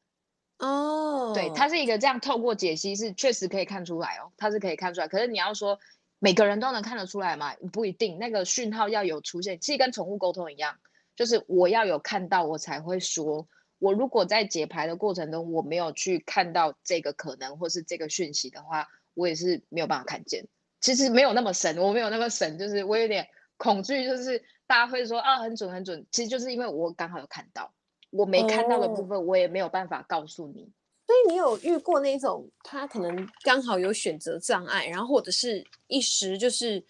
[0.59, 5.09] 哦，对，它是一个这样透过解析是确实可以看出来哦，它是可以看出来。
[5.09, 5.77] 可是你要说
[6.19, 7.53] 每个人都能看得出来吗？
[7.73, 10.77] 不一定，那个讯号要有出现，其实跟宠物沟通一样，
[11.17, 13.45] 就是我要有看到我才会说。
[13.79, 20.47] 我如果在解牌的过程中我没有去看到这个可能或是这个讯息的话，我也是没有办法看见。
[20.81, 27.73] 其实没有那么神，我没有那么神，就是我有点恐惧，就是大家会说啊很准很准，其实就是因为我刚好有看到。
[28.11, 30.61] 我没看到的部分，我也没有办法告诉你。
[30.61, 30.71] 哦，
[31.07, 36.81] 所以你有遇过那种他可能刚好有选择障碍，然后或者是一时就是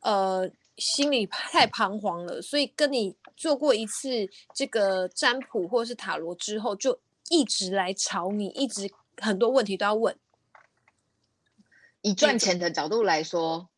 [0.00, 4.08] 呃心里太彷徨了，所以跟你做过一次
[4.54, 10.18] 这个占卜或者是塔罗之后，就一直来吵你，一直很多问题都要问。
[12.02, 13.68] 以赚钱的角度来说，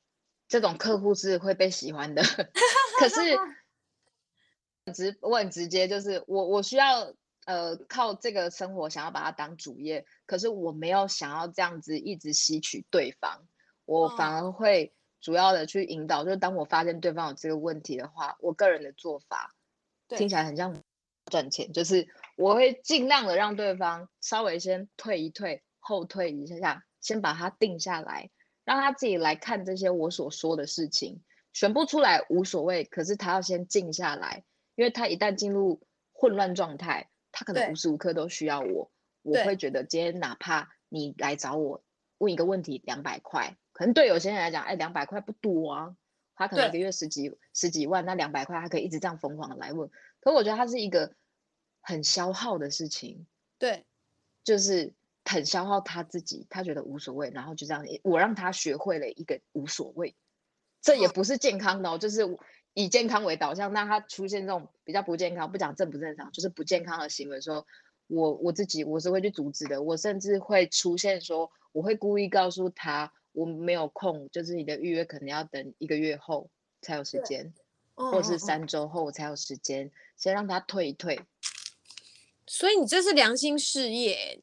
[0.48, 2.22] 这种客户是会被喜欢的，
[2.98, 3.36] 可是。
[4.92, 7.14] 直我很直接，就是我我需要
[7.44, 13.46] 呃靠这个生活想要把它当主业，可是我没有想要这样子一直吸取对方，
[13.84, 14.92] 我反而会
[15.22, 16.24] 主要的去引导。
[16.24, 19.54] 就是当我发现对方有这个问题的话，我个人的做法
[20.08, 20.76] 听起来很像
[21.24, 22.06] 赚钱，就是
[22.36, 28.28] 我会尽量的让对方稍微先退一退，后退一下，先把他定下来，
[28.66, 31.22] 让他自己来看这些我所说的事情，
[31.54, 34.44] 选不出来无所谓，可是他要先静下来。
[34.74, 35.82] 因为他一旦进入
[36.14, 38.90] 混乱状态，他可能无时无刻都需要我。
[39.20, 41.84] 我会觉得今天哪怕你来找我
[42.22, 45.96] 问一个问题，两百块，可能对有些人来讲，哎，两百块不多啊。
[46.34, 49.90] 他可能一个月十几十几万，那两百块他可以一直这样疯狂的来问。
[50.20, 51.12] 可我觉得他是一个
[51.80, 53.26] 很消耗的事情，
[53.58, 53.84] 对，
[54.42, 54.92] 就是
[55.24, 60.14] 很消耗他自己，他觉得无所谓，然后就这样，我让他学会了一个无所谓，
[60.80, 62.38] 这也不是健康的哦，就是。
[62.74, 67.66] 以健康为导向，那他出现这种比较不健康，不讲正不正常，就是不健康的行为的时候，
[68.06, 69.82] 我我自己我是会去阻止的。
[69.82, 76.48] 我甚至会出现说，我会故意告诉他我没有空，就是你的预约可能要等一个月后
[76.80, 77.52] 才有时间，
[77.94, 81.20] 或者是三周后才有时间，先让他退一退。
[82.46, 84.40] 所以你这是良心事业。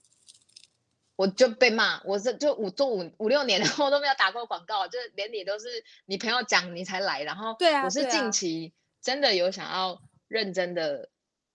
[1.16, 5.68] 我就被骂，我是就五做五五六年，然后都没有打过广告，就是连你都是
[6.06, 8.72] 你朋友讲你才来，然后对啊，我是近期
[9.02, 11.10] 真的有想要认真的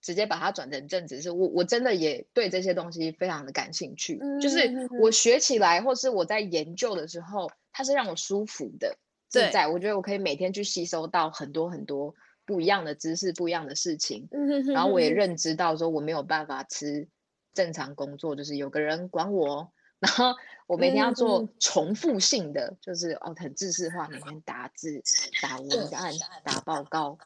[0.05, 8.97] 直接把它转成正职，是我我真的也对这些东西非常的感兴趣，嗯、就是我学起来或是我在研究的时候，它是让我舒服的
[9.29, 14.29] 自在，我觉得我可以每天去吸收到很多很多不一样的知识，不一样的事情，
[14.73, 17.09] 然后我也认知到说我没有办法吃。
[17.55, 20.35] 正常工作就是有个人管我，然后
[20.67, 25.01] 我每天要做重复性的，嗯、就是哦很知识化，每天打字、
[25.41, 27.17] 打文案、打报告，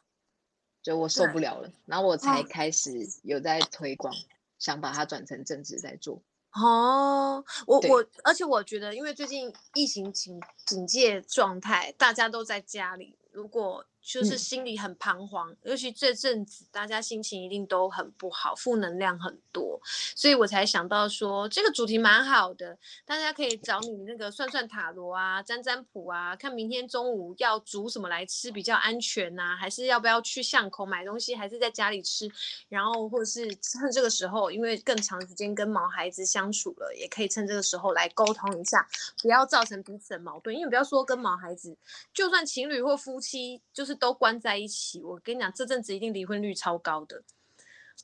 [0.81, 1.71] 就我受不了了。
[1.85, 2.91] 然后我才开始
[3.23, 4.13] 有在推广，
[4.57, 6.21] 想把它转成正职在做。
[6.53, 13.85] 哦，我我而且我觉得，因为最近疫情警警戒状态，大家都在家里，如果。
[14.11, 19.79] 就是心里很彷徨，嗯，尤其这阵子大家心情一定都很不好，负能量很多，
[20.15, 32.27] 所以我才想到说这个主题蛮好的，大家可以找你那个算算塔罗啊、占占卜啊，看明天中午要煮什么来吃比较安全呐，啊，还是要不要去巷口买东西，还是在家里吃，
[32.67, 38.87] 然后或者是趁这个时候，因为更长时间跟毛孩子相处了，也可以趁这个时候来沟通一下，
[39.21, 41.77] 不要造成彼此的矛盾，因为不要说跟毛孩子，
[42.11, 43.98] 就算情侣或夫妻，就是。
[43.99, 47.21] 都关在一起，我跟你讲，这阵子一定离婚率超高的。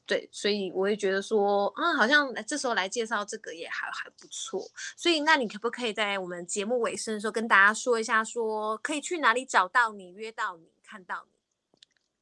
[0.06, 4.62] 对，所以我也觉得说，啊，好像这时候来介绍这个也还还不错。
[4.98, 11.32] 所以，那你可不可以在我们节目尾声的时候跟大家说一下说，说可以去哪里找到你、约到你、看到你？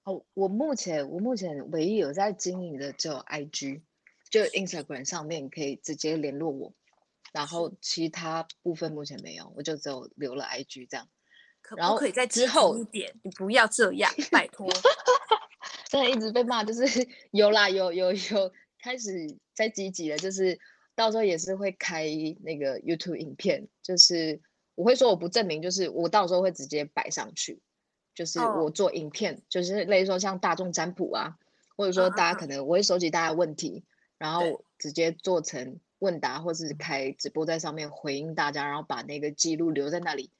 [0.03, 3.81] 哦，我目前我目前唯一有在经营的只有 IG，
[4.29, 6.73] 就 Instagram 上面可以直接联络我，
[7.33, 11.09] 然后其他部分目前没有，我就只有留了 IG 这样。
[11.63, 13.11] 可不可以再之后一点？
[13.23, 14.69] 你不要这样，拜托。
[15.89, 18.51] 真的一直被骂，就是 有啦，有有有
[18.81, 20.59] 开始在积极了，就是
[20.95, 22.05] 到时候也是会开
[22.41, 24.41] 那个 YouTube 影片，就是
[24.75, 27.61] 我会说我不证明，就是我到时候会直接摆上去，
[28.13, 31.37] 就是我做影片，哦、就是类似说像大众占卜啊，
[31.77, 33.83] 或者说大家可能我会收集大家的问题，
[34.17, 40.31] 啊、然后直接做成问答，或是开直播在上面回应大家，然后把那个记录留在那里。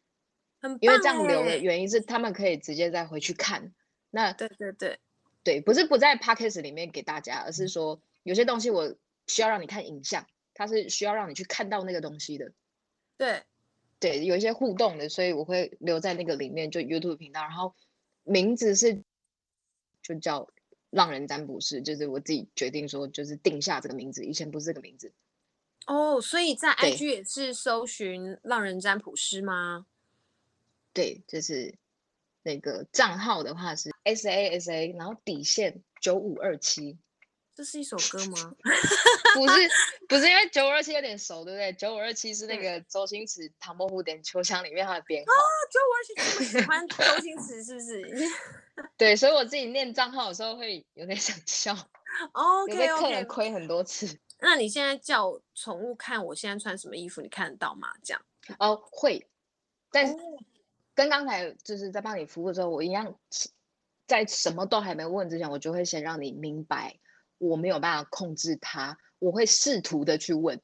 [0.79, 3.73] 因为这样留的原因是，他们可以直接再回去看。
[4.11, 4.99] 那对对对
[5.43, 8.95] 对，不是不在 Podcast 里面给大家，而是说有些东西我
[9.27, 12.51] 需要让你看影像，它是需要让你去看到那个东西的。
[13.17, 13.43] 对
[13.99, 17.41] 对，有一些互动的，所以我会留在那个里面，就 YouTube 频道。
[17.41, 17.73] 然后
[18.23, 19.01] 名字是
[20.01, 20.47] 就叫
[20.89, 25.11] 浪人占卜师，就是我自己决定说，就是定下这个名字，以前不是这个名字。
[25.87, 29.87] 哦，所以在 IG 也是搜寻浪人占卜师吗？
[30.93, 31.75] 对，就是
[32.43, 36.97] 那个账号的话是 S A S A，然后底线九五二七。
[37.55, 38.55] 这是一首歌吗？
[39.35, 39.69] 不是，
[40.09, 41.71] 不是，因为九五二七有点熟，对不对？
[41.73, 45.31] 九五二七是那个周星驰《唐伯虎点秋香》里面他的编号。
[45.31, 48.27] 哦，九五二七喜欢周星驰，是不是？
[48.97, 51.73] 对，所以我自己念账号的时候会有点想笑。
[52.33, 54.17] 哦，有被客人亏很多次。
[54.39, 57.93] 那你现在叫宠物看我现在穿什么衣服，你看得到吗？
[58.03, 58.25] 这样？
[58.57, 59.27] 哦，会。
[59.91, 60.15] 但是
[60.95, 63.15] 跟刚才就是在帮你服务的时候，我一样，
[64.07, 66.99] 在什么都还没问之前，我就会先让你明白。
[67.39, 70.61] 我没有办法控制它，我会试图的去问。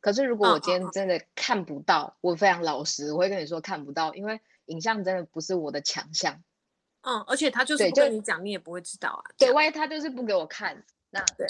[0.00, 6.42] 可是如果我今天真的看不到，哦、我非常老实，我会跟你说看不到，因为影像真的不是我的强项。
[7.00, 9.24] 嗯，而且他就是不跟你讲，你也不会知道啊。
[9.38, 11.46] 对，万一他就是不给我看，那对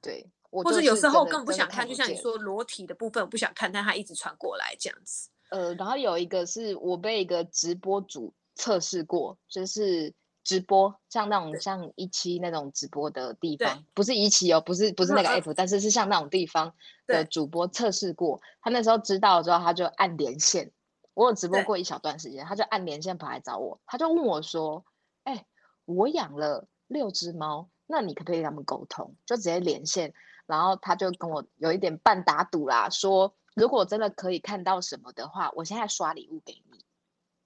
[0.00, 5.30] 对，或者有时候更不想看，就像你说裸体的部分我不想看，但他一直传过来这样子。
[5.50, 10.14] 呃，然后有一个是我被一个直播主测试过，就是。
[10.46, 16.72] 直播像那种像一期那种直播的地方，不是一期哦，不是不是那个 app，但是是像那种地方
[17.08, 20.70] 的主播测试过，他那时候知道之后，他就按连线。
[21.14, 24.84] 我有直播过一小段时间，他就按连线跑来找我，他就问我说
[25.24, 25.46] ：“哎、欸，
[25.84, 30.14] 我养了六只猫，那你可不可以跟他们沟通？”就直接连线，
[30.46, 36.84] 然后他就跟我有一点半打赌啦，说如果真的可以看到什么的话，我现在刷礼物给你。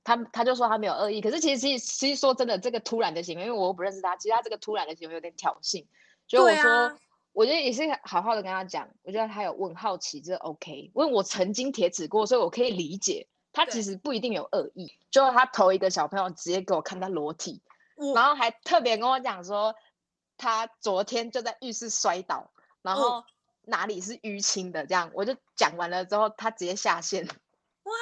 [0.03, 5.87] 他他就说他没有恶意，可是其实其实其实说真的，这个突然的行为，因为我又不认识他，其实他这个突然的行为有点挑衅，
[6.27, 6.99] 所以我说，啊、
[7.33, 14.91] 我觉得也是好好的跟他讲，我觉得他有问好奇，这 OK，因为我曾经铁齿过，所以我可以理解他其实不一定有恶意。
[15.11, 17.63] 就他头一个小朋友直接给我看他裸体，
[17.97, 19.77] 嗯、然后还特别跟我讲说，
[20.39, 22.51] 他昨天就在浴室摔倒，
[22.83, 23.23] 然后
[23.71, 27.93] 哪里是淤青的，这样我就讲完了之后，他直接下线，哇。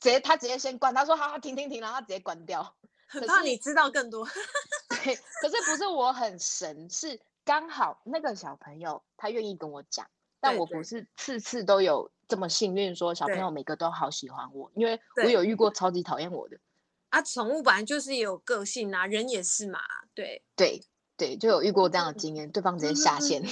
[0.00, 2.74] 直接他直接先关，他说好好停停停，然后他直接关掉。
[3.06, 4.26] 很怕你知道更多。
[4.88, 10.08] 对，可是不是我很神，是刚好那个小朋友他愿意跟我讲，
[10.40, 16.56] 但我不是次次都有这么幸运，说小朋友每个都好喜欢我，因为我有遇过超级讨厌我的。
[17.10, 19.80] 啊，宠物本来就是有个性啊，人也是嘛。
[20.14, 20.82] 对对
[21.18, 23.42] 对，就有遇过这样的经验，对方直接下线。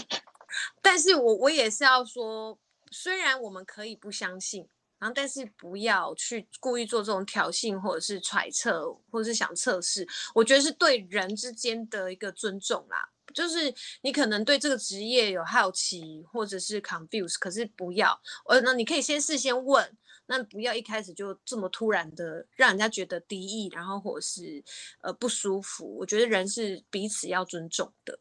[0.83, 2.59] 但是我我也是要说，
[2.91, 4.69] 虽然我们可以不相信。
[5.01, 10.05] 然后，但是不要去故意做这种挑衅，或者是揣测，或者是想测试。
[10.35, 13.09] 我觉得是对人之间的一个尊重啦。
[13.33, 13.73] 就是
[14.03, 18.21] 你可能对这个职业有好奇，或者是 confuse，可是不要。
[18.49, 19.97] 呃，那你可以先事先问，
[20.27, 24.65] 那不要一开始就这么突然的让人家觉得敌意，然后或者是
[25.03, 25.97] 呃不舒服。
[25.99, 28.19] 我觉得人是彼此要尊重的，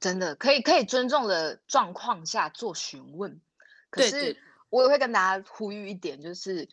[0.00, 3.40] 真的可以可以尊重的状况下做询问。
[3.90, 4.36] 可是。
[4.72, 6.68] 我也会跟大家呼吁一点，就是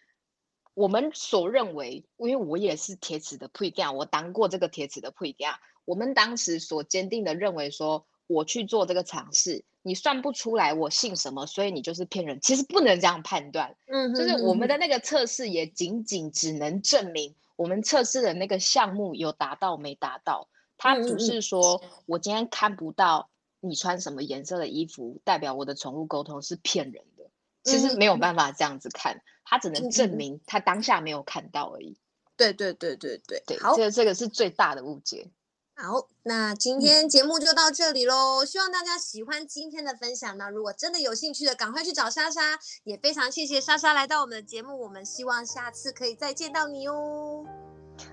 [0.76, 5.50] 我们所认为，因为我也是铁齿的配件，我当过这个铁齿的配件。
[5.84, 12.40] 我们当时所坚定的认为说，我去做这个尝试，你算不出来我姓什么，所以你就是骗人。
[12.40, 20.48] 其实不能这样判断，嗯，就是我们的那个测试也仅仅只能证明我们测试的那个项目有达到没达到。
[20.78, 27.24] 它不是说我今天看不到你穿什么颜色的衣服，代表我的宠物沟通是骗人的。
[27.64, 31.98] 其实没有办法这样子看，他只能证明他当下没有看到而已。
[32.38, 35.30] 对对对对对对，好，这个这个是最大的误解。
[35.76, 40.50] 好，那今天节目就到这里喽，希望大家喜欢今天的分享呢。
[40.50, 42.58] 如果真的有兴趣的，赶快去找莎莎。
[42.84, 47.46] 也非常谢谢莎莎来到我们的节目，我们希望下次可以再见到你哦。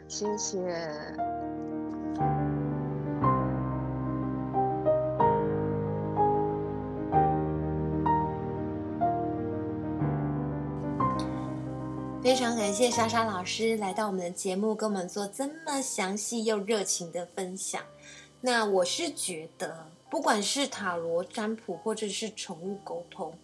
[0.08, 1.53] 谢谢。
[12.24, 17.82] 非常感谢莎莎老师来到我们的节目，跟我们做这么详细又热情的分享。
[18.40, 23.36] 那我是觉得，不管是塔罗占卜或者是宠物沟通，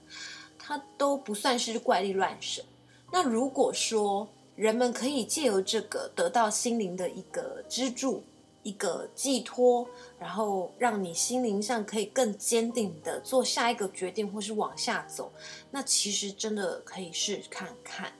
[0.58, 2.64] 它都不算是怪力乱神。
[3.12, 4.26] 那如果说
[4.56, 8.24] 人们可以借由这个得到心灵的一个支柱、
[8.62, 9.86] 一个寄托，
[10.18, 15.30] 然后让你心灵上可以更坚定的做下一个决定，或是往下走，
[15.70, 18.10] 那其实真的可以试看看。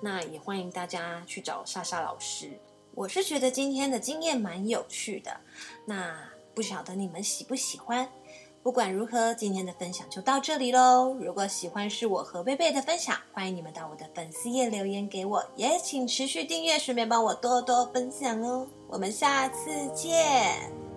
[0.00, 2.58] 那也欢迎大家去找莎莎老师。
[2.94, 5.40] 我是觉得今天的经验蛮有趣的，
[5.84, 6.14] 那
[6.54, 8.08] 不晓得你们喜不喜欢？
[8.60, 11.14] 不管如何，今天的分享就到这里喽。
[11.20, 18.66] 如果喜欢是我和贝贝的分享，欢迎你们到我的粉丝页留言给我，也请持续订阅，顺便帮我多多分享哦。
[18.88, 20.87] 我们下次见。